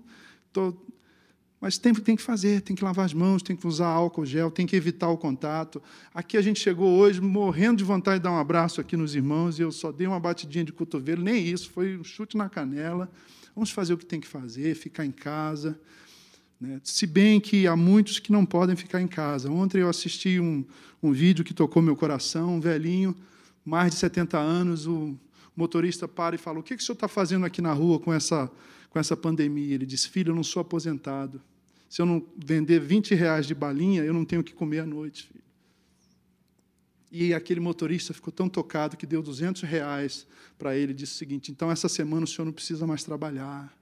Mas 1.64 1.78
tem, 1.78 1.94
tem 1.94 2.14
que 2.14 2.20
fazer, 2.20 2.60
tem 2.60 2.76
que 2.76 2.84
lavar 2.84 3.06
as 3.06 3.14
mãos, 3.14 3.42
tem 3.42 3.56
que 3.56 3.66
usar 3.66 3.86
álcool 3.86 4.26
gel, 4.26 4.50
tem 4.50 4.66
que 4.66 4.76
evitar 4.76 5.08
o 5.08 5.16
contato. 5.16 5.82
Aqui 6.12 6.36
a 6.36 6.42
gente 6.42 6.60
chegou 6.60 6.90
hoje 6.90 7.22
morrendo 7.22 7.78
de 7.78 7.84
vontade 7.84 8.18
de 8.18 8.24
dar 8.24 8.32
um 8.32 8.38
abraço 8.38 8.82
aqui 8.82 8.98
nos 8.98 9.14
irmãos 9.14 9.58
e 9.58 9.62
eu 9.62 9.72
só 9.72 9.90
dei 9.90 10.06
uma 10.06 10.20
batidinha 10.20 10.62
de 10.62 10.74
cotovelo, 10.74 11.22
nem 11.22 11.42
isso, 11.42 11.70
foi 11.70 11.96
um 11.96 12.04
chute 12.04 12.36
na 12.36 12.50
canela. 12.50 13.10
Vamos 13.54 13.70
fazer 13.70 13.94
o 13.94 13.96
que 13.96 14.04
tem 14.04 14.20
que 14.20 14.26
fazer, 14.26 14.74
ficar 14.74 15.06
em 15.06 15.10
casa. 15.10 15.80
Né? 16.60 16.82
Se 16.84 17.06
bem 17.06 17.40
que 17.40 17.66
há 17.66 17.74
muitos 17.74 18.18
que 18.18 18.30
não 18.30 18.44
podem 18.44 18.76
ficar 18.76 19.00
em 19.00 19.08
casa. 19.08 19.50
Ontem 19.50 19.78
eu 19.78 19.88
assisti 19.88 20.38
um, 20.38 20.66
um 21.02 21.12
vídeo 21.12 21.42
que 21.42 21.54
tocou 21.54 21.80
meu 21.80 21.96
coração, 21.96 22.56
um 22.56 22.60
velhinho, 22.60 23.16
mais 23.64 23.92
de 23.92 23.98
70 24.00 24.36
anos, 24.36 24.86
o 24.86 25.18
motorista 25.56 26.06
para 26.06 26.34
e 26.34 26.38
fala: 26.38 26.58
O 26.58 26.62
que, 26.62 26.76
que 26.76 26.82
o 26.82 26.84
senhor 26.84 26.96
está 26.96 27.08
fazendo 27.08 27.46
aqui 27.46 27.62
na 27.62 27.72
rua 27.72 27.98
com 27.98 28.12
essa, 28.12 28.52
com 28.90 28.98
essa 28.98 29.16
pandemia? 29.16 29.76
Ele 29.76 29.86
disse: 29.86 30.10
Filho, 30.10 30.32
eu 30.32 30.36
não 30.36 30.44
sou 30.44 30.60
aposentado. 30.60 31.40
Se 31.94 32.02
eu 32.02 32.06
não 32.06 32.26
vender 32.36 32.80
20 32.80 33.14
reais 33.14 33.46
de 33.46 33.54
balinha, 33.54 34.02
eu 34.02 34.12
não 34.12 34.24
tenho 34.24 34.40
o 34.40 34.44
que 34.44 34.52
comer 34.52 34.80
à 34.80 34.84
noite, 34.84 35.28
filho. 35.28 35.44
E 37.12 37.32
aquele 37.32 37.60
motorista 37.60 38.12
ficou 38.12 38.32
tão 38.32 38.48
tocado 38.48 38.96
que 38.96 39.06
deu 39.06 39.22
200 39.22 39.62
reais 39.62 40.26
para 40.58 40.76
ele 40.76 40.90
e 40.90 40.94
disse 40.96 41.12
o 41.12 41.16
seguinte: 41.16 41.52
então 41.52 41.70
essa 41.70 41.88
semana 41.88 42.24
o 42.24 42.26
senhor 42.26 42.46
não 42.46 42.52
precisa 42.52 42.84
mais 42.84 43.04
trabalhar. 43.04 43.72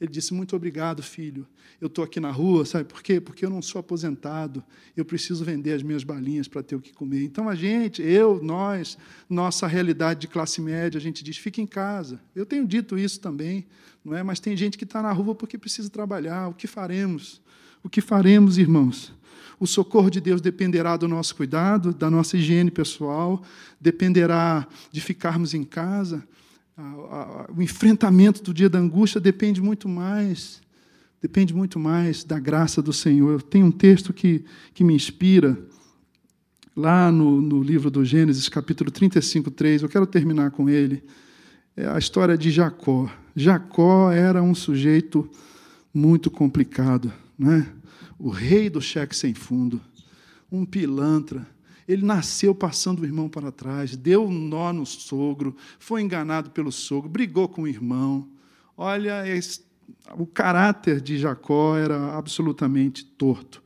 Ele 0.00 0.10
disse: 0.10 0.34
Muito 0.34 0.56
obrigado, 0.56 1.02
filho. 1.02 1.46
Eu 1.80 1.86
estou 1.86 2.04
aqui 2.04 2.20
na 2.20 2.30
rua, 2.30 2.64
sabe 2.64 2.84
por 2.84 3.02
quê? 3.02 3.20
Porque 3.20 3.44
eu 3.44 3.50
não 3.50 3.62
sou 3.62 3.78
aposentado. 3.78 4.62
Eu 4.96 5.04
preciso 5.04 5.44
vender 5.44 5.72
as 5.72 5.82
minhas 5.82 6.04
balinhas 6.04 6.48
para 6.48 6.62
ter 6.62 6.76
o 6.76 6.80
que 6.80 6.92
comer. 6.92 7.24
Então, 7.24 7.48
a 7.48 7.54
gente, 7.54 8.02
eu, 8.02 8.42
nós, 8.42 8.96
nossa 9.28 9.66
realidade 9.66 10.20
de 10.20 10.28
classe 10.28 10.60
média, 10.60 10.98
a 10.98 11.00
gente 11.00 11.24
diz: 11.24 11.36
fique 11.36 11.60
em 11.60 11.66
casa. 11.66 12.20
Eu 12.34 12.46
tenho 12.46 12.66
dito 12.66 12.98
isso 12.98 13.20
também, 13.20 13.66
não 14.04 14.16
é? 14.16 14.22
Mas 14.22 14.40
tem 14.40 14.56
gente 14.56 14.76
que 14.78 14.84
está 14.84 15.02
na 15.02 15.12
rua 15.12 15.34
porque 15.34 15.58
precisa 15.58 15.88
trabalhar. 15.88 16.48
O 16.48 16.54
que 16.54 16.66
faremos? 16.66 17.40
O 17.82 17.88
que 17.88 18.00
faremos, 18.00 18.58
irmãos? 18.58 19.12
O 19.58 19.66
socorro 19.66 20.10
de 20.10 20.20
Deus 20.20 20.40
dependerá 20.40 20.96
do 20.96 21.06
nosso 21.06 21.36
cuidado, 21.36 21.94
da 21.94 22.10
nossa 22.10 22.36
higiene 22.36 22.70
pessoal, 22.70 23.42
dependerá 23.80 24.66
de 24.90 25.00
ficarmos 25.00 25.54
em 25.54 25.62
casa 25.62 26.26
o 27.54 27.62
enfrentamento 27.62 28.42
do 28.42 28.54
dia 28.54 28.68
da 28.68 28.78
angústia 28.78 29.20
depende 29.20 29.60
muito 29.60 29.88
mais, 29.88 30.60
depende 31.20 31.54
muito 31.54 31.78
mais 31.78 32.24
da 32.24 32.38
graça 32.38 32.80
do 32.80 32.92
Senhor. 32.92 33.42
Tenho 33.42 33.66
um 33.66 33.70
texto 33.72 34.12
que, 34.12 34.44
que 34.72 34.82
me 34.82 34.94
inspira, 34.94 35.58
lá 36.74 37.12
no, 37.12 37.40
no 37.40 37.62
livro 37.62 37.90
do 37.90 38.04
Gênesis, 38.04 38.48
capítulo 38.48 38.90
35, 38.90 39.50
3, 39.50 39.82
eu 39.82 39.88
quero 39.88 40.06
terminar 40.06 40.50
com 40.50 40.68
ele, 40.68 41.02
é 41.76 41.86
a 41.86 41.98
história 41.98 42.36
de 42.36 42.50
Jacó. 42.50 43.10
Jacó 43.36 44.10
era 44.10 44.42
um 44.42 44.54
sujeito 44.54 45.28
muito 45.92 46.30
complicado, 46.30 47.12
né? 47.38 47.66
o 48.18 48.30
rei 48.30 48.70
do 48.70 48.80
cheque 48.80 49.16
sem 49.16 49.34
fundo, 49.34 49.80
um 50.50 50.64
pilantra, 50.64 51.46
ele 51.92 52.04
nasceu 52.04 52.54
passando 52.54 53.00
o 53.00 53.04
irmão 53.04 53.28
para 53.28 53.52
trás, 53.52 53.96
deu 53.96 54.26
um 54.26 54.32
nó 54.32 54.72
no 54.72 54.86
sogro, 54.86 55.54
foi 55.78 56.02
enganado 56.02 56.50
pelo 56.50 56.72
sogro, 56.72 57.08
brigou 57.08 57.48
com 57.48 57.62
o 57.62 57.68
irmão. 57.68 58.28
Olha, 58.76 59.24
o 60.16 60.26
caráter 60.26 61.00
de 61.00 61.18
Jacó 61.18 61.76
era 61.76 62.16
absolutamente 62.16 63.04
torto. 63.04 63.62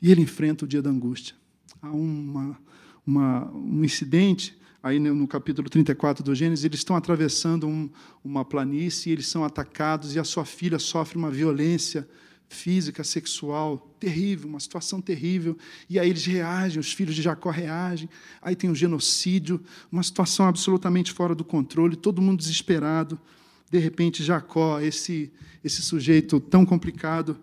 E 0.00 0.10
ele 0.10 0.22
enfrenta 0.22 0.64
o 0.64 0.68
dia 0.68 0.82
da 0.82 0.90
angústia. 0.90 1.34
Há 1.82 1.90
uma, 1.90 2.58
uma, 3.06 3.50
um 3.52 3.84
incidente, 3.84 4.58
aí 4.82 4.98
no 4.98 5.26
capítulo 5.26 5.68
34 5.68 6.22
do 6.22 6.34
Gênesis, 6.34 6.64
eles 6.64 6.80
estão 6.80 6.96
atravessando 6.96 7.66
um, 7.66 7.88
uma 8.24 8.44
planície, 8.44 9.12
eles 9.12 9.26
são 9.26 9.44
atacados 9.44 10.14
e 10.14 10.18
a 10.18 10.24
sua 10.24 10.44
filha 10.44 10.78
sofre 10.78 11.16
uma 11.16 11.30
violência 11.30 12.08
física, 12.50 13.04
sexual, 13.04 13.94
terrível, 13.98 14.48
uma 14.48 14.60
situação 14.60 15.00
terrível. 15.00 15.56
E 15.88 15.98
aí 15.98 16.10
eles 16.10 16.26
reagem, 16.26 16.80
os 16.80 16.92
filhos 16.92 17.14
de 17.14 17.22
Jacó 17.22 17.48
reagem. 17.48 18.10
Aí 18.42 18.56
tem 18.56 18.68
o 18.68 18.74
genocídio, 18.74 19.62
uma 19.90 20.02
situação 20.02 20.46
absolutamente 20.46 21.12
fora 21.12 21.34
do 21.34 21.44
controle, 21.44 21.96
todo 21.96 22.20
mundo 22.20 22.40
desesperado. 22.40 23.18
De 23.70 23.78
repente, 23.78 24.24
Jacó, 24.24 24.80
esse, 24.80 25.32
esse 25.64 25.80
sujeito 25.80 26.40
tão 26.40 26.66
complicado, 26.66 27.38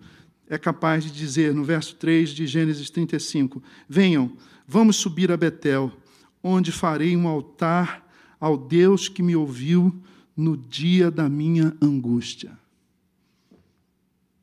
é 0.49 0.57
capaz 0.57 1.05
de 1.05 1.11
dizer, 1.11 1.53
no 1.53 1.63
verso 1.63 1.95
3 1.95 2.29
de 2.29 2.45
Gênesis 2.45 2.89
35, 2.89 3.63
Venham, 3.87 4.33
vamos 4.67 4.97
subir 4.97 5.31
a 5.31 5.37
Betel, 5.37 5.91
onde 6.43 6.71
farei 6.71 7.15
um 7.15 7.27
altar 7.27 8.05
ao 8.39 8.57
Deus 8.57 9.07
que 9.07 9.23
me 9.23 9.35
ouviu 9.35 9.95
no 10.35 10.57
dia 10.57 11.09
da 11.09 11.29
minha 11.29 11.75
angústia. 11.81 12.57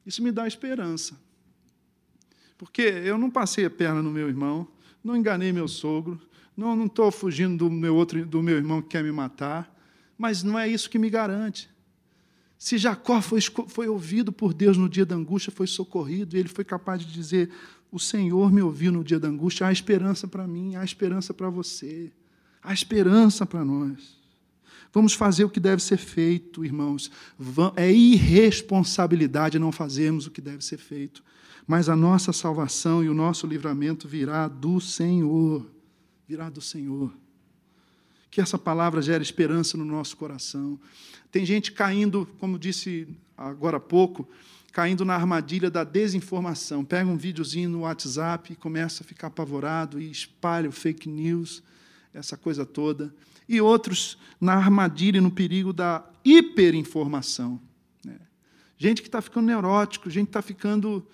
Isso 0.07 0.23
me 0.23 0.31
dá 0.31 0.47
esperança. 0.47 1.19
Porque 2.57 2.83
eu 2.83 3.19
não 3.19 3.31
passei 3.31 3.65
a 3.65 3.71
perna 3.71 4.03
no 4.03 4.11
meu 4.11 4.29
irmão, 4.29 4.69
não 5.03 5.17
enganei 5.17 5.53
meu 5.53 5.69
sogro, 5.69 6.21
não 6.57 6.87
estou 6.87 7.11
fugindo 7.11 7.69
do 7.69 7.71
meu, 7.71 7.95
outro, 7.95 8.25
do 8.25 8.43
meu 8.43 8.57
irmão 8.57 8.81
que 8.81 8.89
quer 8.89 9.03
me 9.03 9.11
matar, 9.11 9.75
mas 10.17 10.43
não 10.43 10.59
é 10.59 10.69
isso 10.69 10.89
que 10.89 10.99
me 10.99 11.11
garante. 11.11 11.69
Se 12.57 12.79
Jacó 12.79 13.21
foi, 13.21 13.41
foi 13.41 13.89
ouvido 13.89 14.33
por 14.33 14.55
Deus 14.55 14.77
no 14.79 14.89
dia 14.89 15.05
da 15.05 15.15
angústia, 15.15 15.53
foi 15.53 15.67
socorrido, 15.67 16.37
ele 16.37 16.49
foi 16.49 16.65
capaz 16.65 17.05
de 17.05 17.13
dizer: 17.13 17.51
O 17.91 17.99
Senhor 17.99 18.51
me 18.53 18.63
ouviu 18.63 18.93
no 18.93 19.05
dia 19.05 19.19
da 19.19 19.29
angústia, 19.29 19.67
há 19.67 19.73
esperança 19.73 20.27
para 20.29 20.47
mim, 20.47 20.77
há 20.77 20.85
esperança 20.85 21.35
para 21.35 21.51
você, 21.51 22.13
há 22.63 22.73
esperança 22.73 23.45
para 23.45 23.65
nós. 23.65 24.24
Vamos 24.95 25.13
fazer 25.13 25.43
o 25.43 25.51
que 25.51 25.59
deve 25.59 25.83
ser 25.83 25.97
feito, 25.97 26.65
irmãos. 26.65 27.11
É 27.75 27.91
irresponsabilidade 27.91 29.59
não 29.59 29.73
fazermos 29.73 30.29
o 30.29 30.31
que 30.31 30.41
deve 30.41 30.65
ser 30.65 30.79
feito. 30.79 31.21
Mas 31.67 31.89
a 31.89 31.97
nossa 31.97 32.33
salvação 32.33 33.03
e 33.03 33.09
o 33.09 33.15
nosso 33.15 33.45
livramento 33.45 34.07
virá 34.07 34.47
do 34.47 34.81
Senhor. 34.81 35.69
Virá 36.29 36.49
do 36.49 36.61
Senhor. 36.61 37.13
Que 38.31 38.41
essa 38.41 38.57
palavra 38.57 39.03
gere 39.03 39.25
esperança 39.25 39.77
no 39.77 39.85
nosso 39.85 40.17
coração. 40.17 40.79
Tem 41.29 41.45
gente 41.45 41.73
caindo, 41.73 42.29
como 42.39 42.57
disse 42.57 43.09
agora 43.37 43.79
há 43.79 43.81
pouco, 43.81 44.29
caindo 44.71 45.05
na 45.05 45.17
armadilha 45.17 45.73
da 45.73 45.83
desinformação. 45.83 46.85
Pega 46.85 47.11
um 47.11 47.17
videozinho 47.17 47.69
no 47.69 47.81
WhatsApp 47.81 48.53
e 48.53 48.57
começa 48.57 49.03
a 49.03 49.07
ficar 49.07 49.27
apavorado 49.27 50.01
e 50.01 50.09
espalha 50.09 50.69
o 50.69 50.73
fake 50.73 51.09
news, 51.09 51.65
essa 52.13 52.37
coisa 52.37 52.65
toda 52.65 53.13
e 53.49 53.61
outros 53.61 54.19
na 54.41 54.55
armadilha 54.55 55.19
e 55.19 55.21
no 55.21 55.31
perigo 55.31 55.73
da 55.73 56.05
hiperinformação. 56.25 57.61
Né? 58.05 58.17
Gente 58.77 59.03
que 59.03 59.09
está 59.09 59.21
ficando 59.21 59.47
neurótico, 59.47 60.11
gente 60.11 60.27
que 60.27 60.31
está 60.31 60.43
ficando 60.43 61.07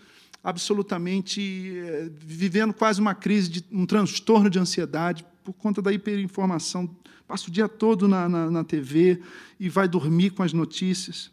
absolutamente 0.42 1.76
é, 1.78 2.10
vivendo 2.12 2.72
quase 2.72 3.00
uma 3.00 3.14
crise, 3.14 3.50
de, 3.50 3.64
um 3.70 3.84
transtorno 3.84 4.48
de 4.48 4.58
ansiedade 4.58 5.24
por 5.44 5.52
conta 5.52 5.82
da 5.82 5.92
hiperinformação. 5.92 6.88
Passa 7.26 7.48
o 7.48 7.50
dia 7.50 7.68
todo 7.68 8.08
na, 8.08 8.28
na, 8.28 8.50
na 8.50 8.64
TV 8.64 9.20
e 9.58 9.68
vai 9.68 9.86
dormir 9.86 10.30
com 10.30 10.42
as 10.42 10.52
notícias 10.52 11.30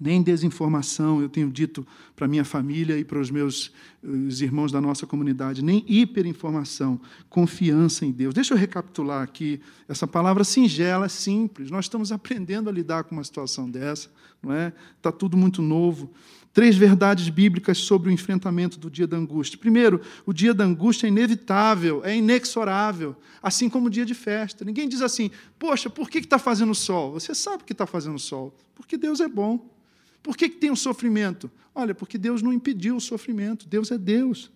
nem 0.00 0.22
desinformação. 0.22 1.20
Eu 1.20 1.28
tenho 1.28 1.50
dito 1.50 1.86
para 2.16 2.26
minha 2.26 2.44
família 2.44 2.98
e 2.98 3.04
para 3.04 3.20
os 3.20 3.30
meus 3.30 3.72
os 4.02 4.40
irmãos 4.40 4.72
da 4.72 4.80
nossa 4.80 5.06
comunidade, 5.06 5.62
nem 5.62 5.84
hiperinformação, 5.86 6.98
confiança 7.28 8.06
em 8.06 8.10
Deus. 8.10 8.32
Deixa 8.32 8.54
eu 8.54 8.58
recapitular 8.58 9.22
aqui 9.22 9.60
essa 9.86 10.06
palavra 10.06 10.42
singela, 10.42 11.08
simples. 11.08 11.70
Nós 11.70 11.84
estamos 11.84 12.10
aprendendo 12.10 12.70
a 12.70 12.72
lidar 12.72 13.04
com 13.04 13.14
uma 13.14 13.24
situação 13.24 13.70
dessa, 13.70 14.10
não 14.42 14.52
é? 14.52 14.72
Está 14.96 15.12
tudo 15.12 15.36
muito 15.36 15.60
novo. 15.60 16.10
Três 16.52 16.76
verdades 16.76 17.28
bíblicas 17.28 17.78
sobre 17.78 18.08
o 18.08 18.12
enfrentamento 18.12 18.78
do 18.78 18.90
dia 18.90 19.06
da 19.06 19.16
angústia. 19.16 19.56
Primeiro, 19.58 20.00
o 20.26 20.32
dia 20.32 20.52
da 20.52 20.64
angústia 20.64 21.06
é 21.06 21.08
inevitável, 21.08 22.00
é 22.04 22.16
inexorável, 22.16 23.14
assim 23.40 23.68
como 23.68 23.86
o 23.86 23.90
dia 23.90 24.04
de 24.04 24.14
festa. 24.14 24.64
Ninguém 24.64 24.88
diz 24.88 25.00
assim, 25.00 25.30
poxa, 25.58 25.88
por 25.88 26.10
que 26.10 26.18
está 26.18 26.38
fazendo 26.38 26.74
sol? 26.74 27.12
Você 27.12 27.34
sabe 27.36 27.62
que 27.64 27.72
está 27.72 27.86
fazendo 27.86 28.18
sol, 28.18 28.52
porque 28.74 28.96
Deus 28.96 29.20
é 29.20 29.28
bom. 29.28 29.79
Por 30.22 30.36
que, 30.36 30.48
que 30.48 30.56
tem 30.56 30.70
o 30.70 30.76
sofrimento? 30.76 31.50
Olha, 31.74 31.94
porque 31.94 32.18
Deus 32.18 32.42
não 32.42 32.52
impediu 32.52 32.96
o 32.96 33.00
sofrimento, 33.00 33.68
Deus 33.68 33.90
é 33.90 33.98
Deus. 33.98 34.50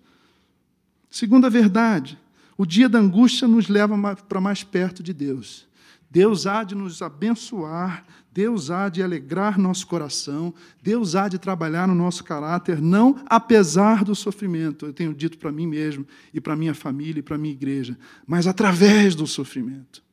Segunda 1.11 1.49
verdade, 1.49 2.19
o 2.57 2.67
dia 2.67 2.89
da 2.89 2.99
angústia 2.99 3.49
nos 3.49 3.69
leva 3.69 4.17
para 4.17 4.41
mais 4.41 4.63
perto 4.63 5.03
de 5.03 5.13
Deus. 5.13 5.67
Deus 6.11 6.47
há 6.47 6.63
de 6.63 6.77
nos 6.77 7.03
abençoar, 7.03 8.05
Deus 8.33 8.71
há 8.71 8.89
de 8.89 9.03
alegrar 9.03 9.59
nosso 9.59 9.87
coração, 9.87 10.55
Deus 10.81 11.17
há 11.17 11.29
de 11.29 11.39
trabalhar 11.39 11.89
no 11.89 11.95
nosso 11.95 12.23
caráter, 12.23 12.81
não 12.81 13.21
apesar 13.27 14.05
do 14.05 14.15
sofrimento, 14.15 14.87
eu 14.87 14.93
tenho 14.93 15.13
dito 15.13 15.39
para 15.39 15.51
mim 15.51 15.67
mesmo, 15.67 16.07
e 16.33 16.41
para 16.41 16.55
minha 16.55 16.75
família, 16.75 17.19
e 17.19 17.23
para 17.23 17.37
minha 17.37 17.53
igreja, 17.53 17.99
mas 18.27 18.47
através 18.47 19.17
do 19.17 19.27
sofrimento. 19.27 20.05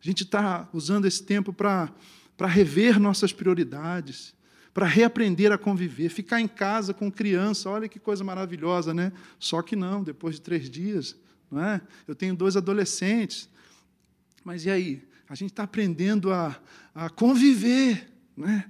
A 0.00 0.04
gente 0.04 0.22
está 0.22 0.68
usando 0.72 1.06
esse 1.06 1.22
tempo 1.22 1.52
para 1.52 1.92
rever 2.46 3.00
nossas 3.00 3.32
prioridades, 3.32 4.34
para 4.74 4.86
reaprender 4.86 5.52
a 5.52 5.58
conviver, 5.58 6.08
ficar 6.08 6.40
em 6.40 6.48
casa 6.48 6.94
com 6.94 7.10
criança, 7.10 7.68
olha 7.68 7.88
que 7.88 7.98
coisa 7.98 8.24
maravilhosa, 8.24 8.94
né? 8.94 9.12
Só 9.38 9.60
que 9.60 9.76
não, 9.76 10.02
depois 10.02 10.36
de 10.36 10.40
três 10.40 10.70
dias, 10.70 11.16
não 11.50 11.62
é? 11.62 11.80
Eu 12.08 12.14
tenho 12.14 12.34
dois 12.34 12.56
adolescentes, 12.56 13.48
mas 14.44 14.64
e 14.64 14.70
aí? 14.70 15.02
A 15.28 15.34
gente 15.34 15.50
está 15.50 15.62
aprendendo 15.62 16.32
a, 16.32 16.54
a 16.94 17.08
conviver. 17.08 18.06
Né? 18.36 18.64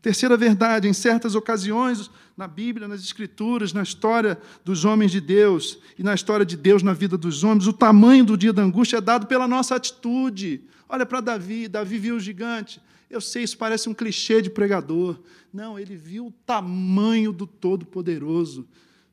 Terceira 0.00 0.36
verdade, 0.36 0.86
em 0.86 0.92
certas 0.92 1.34
ocasiões, 1.34 2.10
na 2.36 2.46
Bíblia, 2.46 2.86
nas 2.86 3.00
Escrituras, 3.00 3.72
na 3.72 3.82
história 3.82 4.38
dos 4.64 4.84
homens 4.84 5.10
de 5.10 5.20
Deus 5.20 5.78
e 5.98 6.02
na 6.02 6.14
história 6.14 6.44
de 6.44 6.56
Deus 6.56 6.82
na 6.82 6.92
vida 6.92 7.16
dos 7.16 7.42
homens, 7.42 7.66
o 7.66 7.72
tamanho 7.72 8.24
do 8.24 8.36
dia 8.36 8.52
da 8.52 8.62
angústia 8.62 8.98
é 8.98 9.00
dado 9.00 9.26
pela 9.26 9.48
nossa 9.48 9.74
atitude. 9.74 10.62
Olha 10.88 11.06
para 11.06 11.20
Davi, 11.20 11.68
Davi 11.68 11.98
viu 11.98 12.16
o 12.16 12.20
gigante. 12.20 12.80
Eu 13.08 13.20
sei, 13.20 13.42
isso 13.44 13.56
parece 13.56 13.88
um 13.88 13.94
clichê 13.94 14.42
de 14.42 14.50
pregador. 14.50 15.18
Não, 15.52 15.78
ele 15.78 15.96
viu 15.96 16.26
o 16.26 16.32
tamanho 16.46 17.32
do 17.32 17.46
Todo-Poderoso, 17.46 18.66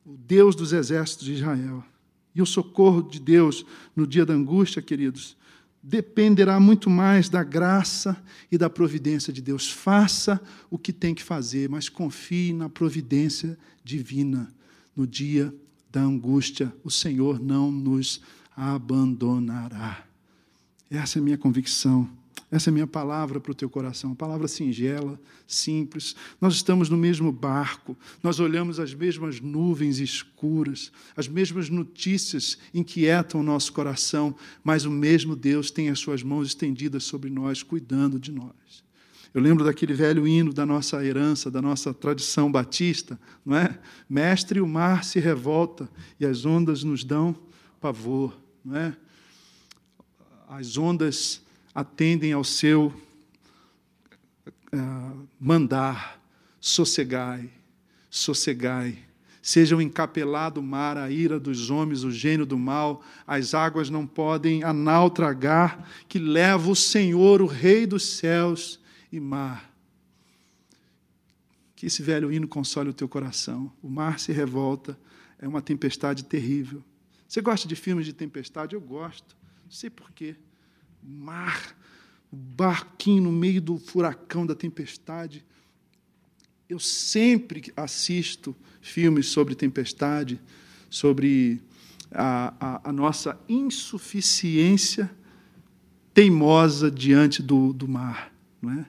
o 0.06 0.18
Deus 0.18 0.56
dos 0.56 0.74
exércitos 0.74 1.26
de 1.26 1.34
Israel. 1.34 1.84
E 2.34 2.42
o 2.42 2.46
socorro 2.46 3.02
de 3.02 3.20
Deus 3.20 3.66
no 3.96 4.08
dia 4.08 4.26
da 4.26 4.34
angústia, 4.34 4.82
queridos, 4.82 5.38
dependerá 5.84 6.60
muito 6.60 6.90
mais 6.90 7.28
da 7.28 7.44
graça 7.44 8.22
e 8.52 8.58
da 8.58 8.70
providência 8.70 9.34
de 9.34 9.42
Deus. 9.42 9.70
Faça 9.70 10.40
o 10.70 10.78
que 10.78 10.94
tem 10.94 11.14
que 11.14 11.24
fazer, 11.24 11.70
mas 11.70 11.90
confie 11.90 12.54
na 12.54 12.70
providência 12.70 13.58
divina. 13.84 14.54
No 14.96 15.08
dia 15.08 15.54
da 15.92 16.02
angústia, 16.02 16.74
o 16.84 16.92
Senhor 16.92 17.40
não 17.40 17.72
nos 17.72 18.22
abandonará. 18.56 20.06
Essa 20.90 21.18
é 21.18 21.22
a 21.22 21.24
minha 21.24 21.38
convicção. 21.38 22.10
Essa 22.52 22.70
é 22.70 22.72
a 22.72 22.74
minha 22.74 22.88
palavra 22.88 23.40
para 23.40 23.54
o 23.54 23.56
teu 23.56 23.70
coração, 23.70 24.14
palavra 24.14 24.46
singela, 24.46 25.18
simples. 25.48 26.18
Nós 26.42 26.56
estamos 26.56 26.90
no 26.90 26.98
mesmo 26.98 27.32
barco, 27.32 27.98
nós 28.22 28.42
olhamos 28.42 28.78
as 28.78 28.94
mesmas 28.94 29.40
nuvens 29.40 30.00
escuras, 30.00 30.92
as 31.16 31.30
mesmas 31.30 31.70
notícias 31.70 32.58
inquietam 32.74 33.40
o 33.40 33.44
nosso 33.44 33.72
coração, 33.72 34.36
mas 34.62 34.84
o 34.84 34.92
mesmo 34.92 35.34
Deus 35.34 35.72
tem 35.72 35.90
as 35.90 36.00
suas 36.00 36.22
mãos 36.22 36.50
estendidas 36.50 37.06
sobre 37.06 37.30
nós, 37.30 37.64
cuidando 37.64 38.20
de 38.20 38.34
nós. 38.34 38.84
Eu 39.34 39.42
lembro 39.42 39.64
daquele 39.64 39.94
velho 39.94 40.28
hino 40.28 40.52
da 40.52 40.66
nossa 40.66 41.06
herança, 41.06 41.50
da 41.50 41.62
nossa 41.62 41.94
tradição 41.94 42.52
batista, 42.52 43.18
não 43.46 43.56
é? 43.56 43.80
Mestre, 44.10 44.60
o 44.60 44.68
mar 44.68 45.06
se 45.06 45.22
revolta 45.22 45.90
e 46.20 46.26
as 46.26 46.46
ondas 46.46 46.84
nos 46.84 47.06
dão 47.06 47.34
pavor, 47.80 48.38
não 48.66 48.76
é? 48.76 48.98
As 50.50 50.78
ondas 50.78 51.42
atendem 51.74 52.34
ao 52.34 52.44
seu 52.44 52.94
uh, 54.74 55.28
mandar, 55.40 56.22
sossegai, 56.60 57.50
sossegai. 58.10 58.98
Seja 59.42 59.76
o 59.76 59.82
encapelado 59.82 60.62
mar, 60.62 60.98
a 60.98 61.10
ira 61.10 61.40
dos 61.40 61.72
homens, 61.72 62.04
o 62.04 62.12
gênio 62.12 62.46
do 62.46 62.60
mal, 62.60 63.04
as 63.26 63.56
águas 63.56 63.90
não 63.90 64.06
podem 64.06 64.64
a 64.64 64.72
nau 64.72 65.10
tragar, 65.10 65.90
que 66.08 66.20
leva 66.20 66.70
o 66.70 66.76
Senhor, 66.76 67.42
o 67.42 67.48
Rei 67.48 67.88
dos 67.88 68.06
céus 68.06 68.80
e 69.12 69.20
mar. 69.20 69.72
Que 71.76 71.88
esse 71.88 72.04
velho 72.04 72.32
hino 72.32 72.48
console 72.48 72.92
o 72.92 72.94
teu 72.94 73.10
coração. 73.10 73.72
O 73.82 73.90
mar 73.90 74.20
se 74.20 74.32
revolta, 74.32 74.96
é 75.40 75.48
uma 75.48 75.62
tempestade 75.62 76.24
terrível. 76.24 76.84
Você 77.28 77.42
gosta 77.42 77.68
de 77.68 77.76
filmes 77.76 78.06
de 78.06 78.14
tempestade? 78.14 78.76
Eu 78.76 78.82
gosto. 78.82 79.36
Não 79.64 79.72
sei 79.72 79.90
porquê 79.90 80.36
mar, 81.04 81.76
o 82.32 82.36
barquinho 82.36 83.24
no 83.24 83.32
meio 83.32 83.62
do 83.62 83.78
furacão 83.78 84.46
da 84.46 84.56
tempestade. 84.56 85.46
Eu 86.70 86.80
sempre 86.80 87.72
assisto 87.76 88.56
filmes 88.82 89.28
sobre 89.28 89.56
tempestade, 89.56 90.40
sobre 90.90 91.62
a, 92.12 92.54
a, 92.60 92.90
a 92.90 92.94
nossa 92.94 93.40
insuficiência 93.48 95.10
teimosa 96.14 96.92
diante 96.92 97.42
do, 97.42 97.72
do 97.74 97.88
mar, 97.88 98.34
não 98.62 98.72
é? 98.74 98.86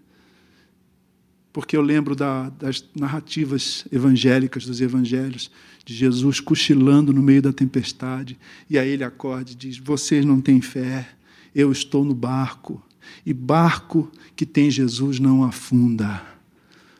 Porque 1.52 1.76
eu 1.76 1.82
lembro 1.82 2.16
da, 2.16 2.48
das 2.48 2.82
narrativas 2.94 3.84
evangélicas, 3.92 4.64
dos 4.64 4.80
evangelhos, 4.80 5.50
de 5.84 5.94
Jesus 5.94 6.40
cochilando 6.40 7.12
no 7.12 7.22
meio 7.22 7.42
da 7.42 7.52
tempestade, 7.52 8.38
e 8.70 8.78
aí 8.78 8.88
ele 8.88 9.04
acorda 9.04 9.50
e 9.50 9.54
diz: 9.54 9.76
Vocês 9.76 10.24
não 10.24 10.40
têm 10.40 10.62
fé, 10.62 11.06
eu 11.54 11.70
estou 11.70 12.04
no 12.04 12.14
barco, 12.14 12.82
e 13.26 13.32
barco 13.32 14.10
que 14.34 14.46
tem 14.46 14.70
Jesus 14.70 15.18
não 15.18 15.44
afunda. 15.44 16.22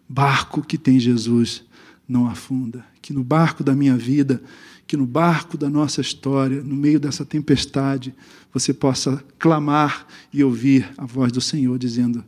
Barco 0.09 0.63
que 0.63 0.77
tem 0.77 0.99
Jesus 0.99 1.65
não 2.09 2.29
afunda. 2.29 2.85
Que 3.01 3.13
no 3.13 3.25
barco 3.25 3.65
da 3.65 3.75
minha 3.75 3.97
vida, 3.97 4.43
que 4.87 4.97
no 4.97 5.07
barco 5.07 5.57
da 5.57 5.71
nossa 5.71 6.01
história, 6.01 6.63
no 6.63 6.77
meio 6.77 7.01
dessa 7.01 7.25
tempestade, 7.25 8.15
você 8.53 8.75
possa 8.75 9.25
clamar 9.39 10.07
e 10.33 10.45
ouvir 10.45 10.93
a 10.99 11.07
voz 11.07 11.33
do 11.33 11.41
Senhor 11.41 11.79
dizendo: 11.79 12.25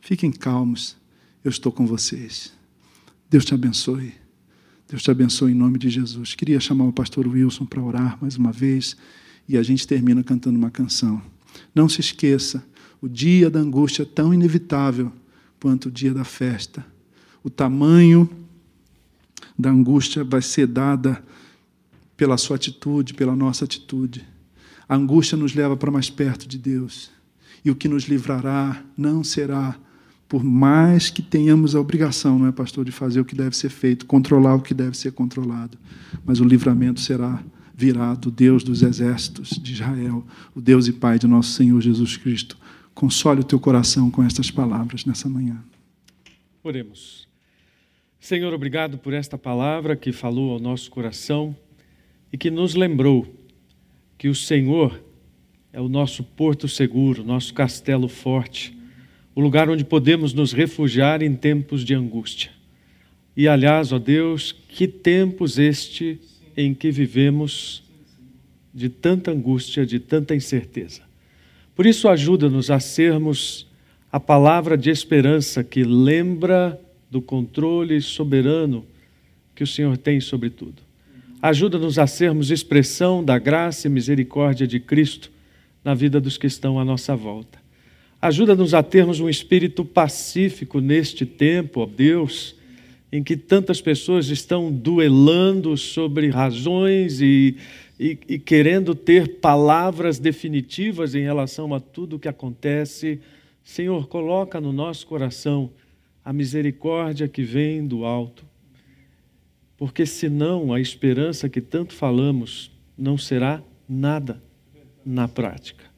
Fiquem 0.00 0.30
calmos, 0.30 0.96
eu 1.44 1.50
estou 1.50 1.70
com 1.70 1.86
vocês. 1.86 2.52
Deus 3.28 3.44
te 3.44 3.52
abençoe. 3.52 4.14
Deus 4.88 5.02
te 5.02 5.10
abençoe 5.10 5.52
em 5.52 5.54
nome 5.54 5.78
de 5.78 5.90
Jesus. 5.90 6.34
Queria 6.34 6.58
chamar 6.58 6.84
o 6.84 6.92
pastor 6.92 7.28
Wilson 7.28 7.66
para 7.66 7.82
orar 7.82 8.16
mais 8.22 8.36
uma 8.36 8.50
vez 8.50 8.96
e 9.46 9.58
a 9.58 9.62
gente 9.62 9.86
termina 9.86 10.24
cantando 10.24 10.58
uma 10.58 10.70
canção. 10.70 11.20
Não 11.74 11.88
se 11.88 12.00
esqueça, 12.00 12.64
o 13.00 13.08
dia 13.08 13.48
da 13.48 13.60
angústia 13.60 14.02
é 14.02 14.06
tão 14.06 14.34
inevitável 14.34 15.12
quanto 15.60 15.86
o 15.86 15.90
dia 15.90 16.12
da 16.12 16.24
festa. 16.24 16.84
O 17.42 17.50
tamanho 17.50 18.28
da 19.58 19.70
angústia 19.70 20.24
vai 20.24 20.42
ser 20.42 20.66
dada 20.66 21.22
pela 22.16 22.36
sua 22.36 22.56
atitude, 22.56 23.14
pela 23.14 23.36
nossa 23.36 23.64
atitude. 23.64 24.26
A 24.88 24.96
angústia 24.96 25.36
nos 25.36 25.54
leva 25.54 25.76
para 25.76 25.90
mais 25.90 26.10
perto 26.10 26.48
de 26.48 26.58
Deus. 26.58 27.10
E 27.64 27.70
o 27.70 27.76
que 27.76 27.88
nos 27.88 28.04
livrará 28.04 28.82
não 28.96 29.22
será, 29.22 29.76
por 30.28 30.42
mais 30.42 31.10
que 31.10 31.22
tenhamos 31.22 31.74
a 31.74 31.80
obrigação, 31.80 32.38
não 32.38 32.46
é, 32.46 32.52
pastor, 32.52 32.84
de 32.84 32.92
fazer 32.92 33.20
o 33.20 33.24
que 33.24 33.34
deve 33.34 33.56
ser 33.56 33.68
feito, 33.68 34.06
controlar 34.06 34.54
o 34.54 34.62
que 34.62 34.74
deve 34.74 34.96
ser 34.96 35.12
controlado, 35.12 35.76
mas 36.24 36.40
o 36.40 36.44
livramento 36.44 37.00
será 37.00 37.42
virá 37.78 38.12
do 38.14 38.28
Deus 38.28 38.64
dos 38.64 38.82
exércitos 38.82 39.50
de 39.50 39.72
Israel, 39.74 40.26
o 40.52 40.60
Deus 40.60 40.88
e 40.88 40.92
Pai 40.92 41.16
de 41.16 41.28
nosso 41.28 41.52
Senhor 41.52 41.80
Jesus 41.80 42.16
Cristo. 42.16 42.58
Console 42.92 43.42
o 43.42 43.44
teu 43.44 43.60
coração 43.60 44.10
com 44.10 44.20
estas 44.20 44.50
palavras 44.50 45.04
nessa 45.04 45.28
manhã. 45.28 45.62
Oremos. 46.64 47.28
Senhor, 48.18 48.52
obrigado 48.52 48.98
por 48.98 49.12
esta 49.12 49.38
palavra 49.38 49.94
que 49.94 50.10
falou 50.10 50.50
ao 50.50 50.58
nosso 50.58 50.90
coração 50.90 51.54
e 52.32 52.36
que 52.36 52.50
nos 52.50 52.74
lembrou 52.74 53.32
que 54.18 54.26
o 54.26 54.34
Senhor 54.34 55.00
é 55.72 55.80
o 55.80 55.88
nosso 55.88 56.24
porto 56.24 56.66
seguro, 56.66 57.22
nosso 57.22 57.54
castelo 57.54 58.08
forte, 58.08 58.76
o 59.36 59.40
lugar 59.40 59.70
onde 59.70 59.84
podemos 59.84 60.32
nos 60.32 60.52
refugiar 60.52 61.22
em 61.22 61.32
tempos 61.36 61.84
de 61.84 61.94
angústia. 61.94 62.50
E 63.36 63.46
aliás, 63.46 63.92
ó 63.92 64.00
Deus, 64.00 64.50
que 64.50 64.88
tempos 64.88 65.60
este 65.60 66.20
em 66.58 66.74
que 66.74 66.90
vivemos 66.90 67.84
de 68.74 68.88
tanta 68.88 69.30
angústia, 69.30 69.86
de 69.86 70.00
tanta 70.00 70.34
incerteza. 70.34 71.02
Por 71.72 71.86
isso, 71.86 72.08
ajuda-nos 72.08 72.68
a 72.68 72.80
sermos 72.80 73.64
a 74.10 74.18
palavra 74.18 74.76
de 74.76 74.90
esperança 74.90 75.62
que 75.62 75.84
lembra 75.84 76.76
do 77.08 77.22
controle 77.22 78.00
soberano 78.02 78.84
que 79.54 79.62
o 79.62 79.66
Senhor 79.68 79.96
tem 79.96 80.20
sobre 80.20 80.50
tudo. 80.50 80.82
Ajuda-nos 81.40 81.96
a 81.96 82.08
sermos 82.08 82.50
expressão 82.50 83.24
da 83.24 83.38
graça 83.38 83.86
e 83.86 83.90
misericórdia 83.90 84.66
de 84.66 84.80
Cristo 84.80 85.30
na 85.84 85.94
vida 85.94 86.20
dos 86.20 86.36
que 86.36 86.48
estão 86.48 86.80
à 86.80 86.84
nossa 86.84 87.14
volta. 87.14 87.60
Ajuda-nos 88.20 88.74
a 88.74 88.82
termos 88.82 89.20
um 89.20 89.28
espírito 89.28 89.84
pacífico 89.84 90.80
neste 90.80 91.24
tempo, 91.24 91.82
ó 91.82 91.86
Deus, 91.86 92.56
em 93.10 93.22
que 93.22 93.36
tantas 93.36 93.80
pessoas 93.80 94.28
estão 94.28 94.70
duelando 94.70 95.76
sobre 95.76 96.28
razões 96.28 97.20
e, 97.20 97.56
e, 97.98 98.18
e 98.28 98.38
querendo 98.38 98.94
ter 98.94 99.38
palavras 99.38 100.18
definitivas 100.18 101.14
em 101.14 101.22
relação 101.22 101.74
a 101.74 101.80
tudo 101.80 102.16
o 102.16 102.18
que 102.18 102.28
acontece. 102.28 103.20
Senhor, 103.64 104.08
coloca 104.08 104.60
no 104.60 104.72
nosso 104.72 105.06
coração 105.06 105.70
a 106.24 106.32
misericórdia 106.32 107.26
que 107.26 107.42
vem 107.42 107.86
do 107.86 108.04
alto, 108.04 108.44
porque 109.76 110.04
senão 110.04 110.72
a 110.72 110.80
esperança 110.80 111.48
que 111.48 111.60
tanto 111.60 111.94
falamos 111.94 112.70
não 112.96 113.16
será 113.16 113.62
nada 113.88 114.42
na 115.04 115.26
prática 115.26 115.88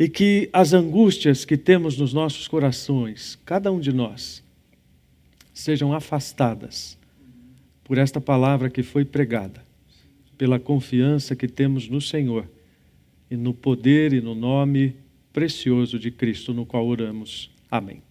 e 0.00 0.08
que 0.08 0.48
as 0.50 0.72
angústias 0.72 1.44
que 1.44 1.58
temos 1.58 1.98
nos 1.98 2.14
nossos 2.14 2.48
corações, 2.48 3.38
cada 3.44 3.70
um 3.70 3.78
de 3.78 3.92
nós, 3.92 4.42
sejam 5.60 5.92
afastadas 5.92 6.98
por 7.84 7.98
esta 7.98 8.20
palavra 8.20 8.70
que 8.70 8.82
foi 8.82 9.04
pregada, 9.04 9.64
pela 10.38 10.58
confiança 10.58 11.36
que 11.36 11.46
temos 11.46 11.88
no 11.88 12.00
Senhor 12.00 12.48
e 13.30 13.36
no 13.36 13.52
poder 13.52 14.12
e 14.12 14.20
no 14.20 14.34
nome 14.34 14.96
precioso 15.32 15.98
de 15.98 16.10
Cristo, 16.10 16.52
no 16.54 16.66
qual 16.66 16.86
oramos. 16.86 17.50
Amém. 17.70 18.02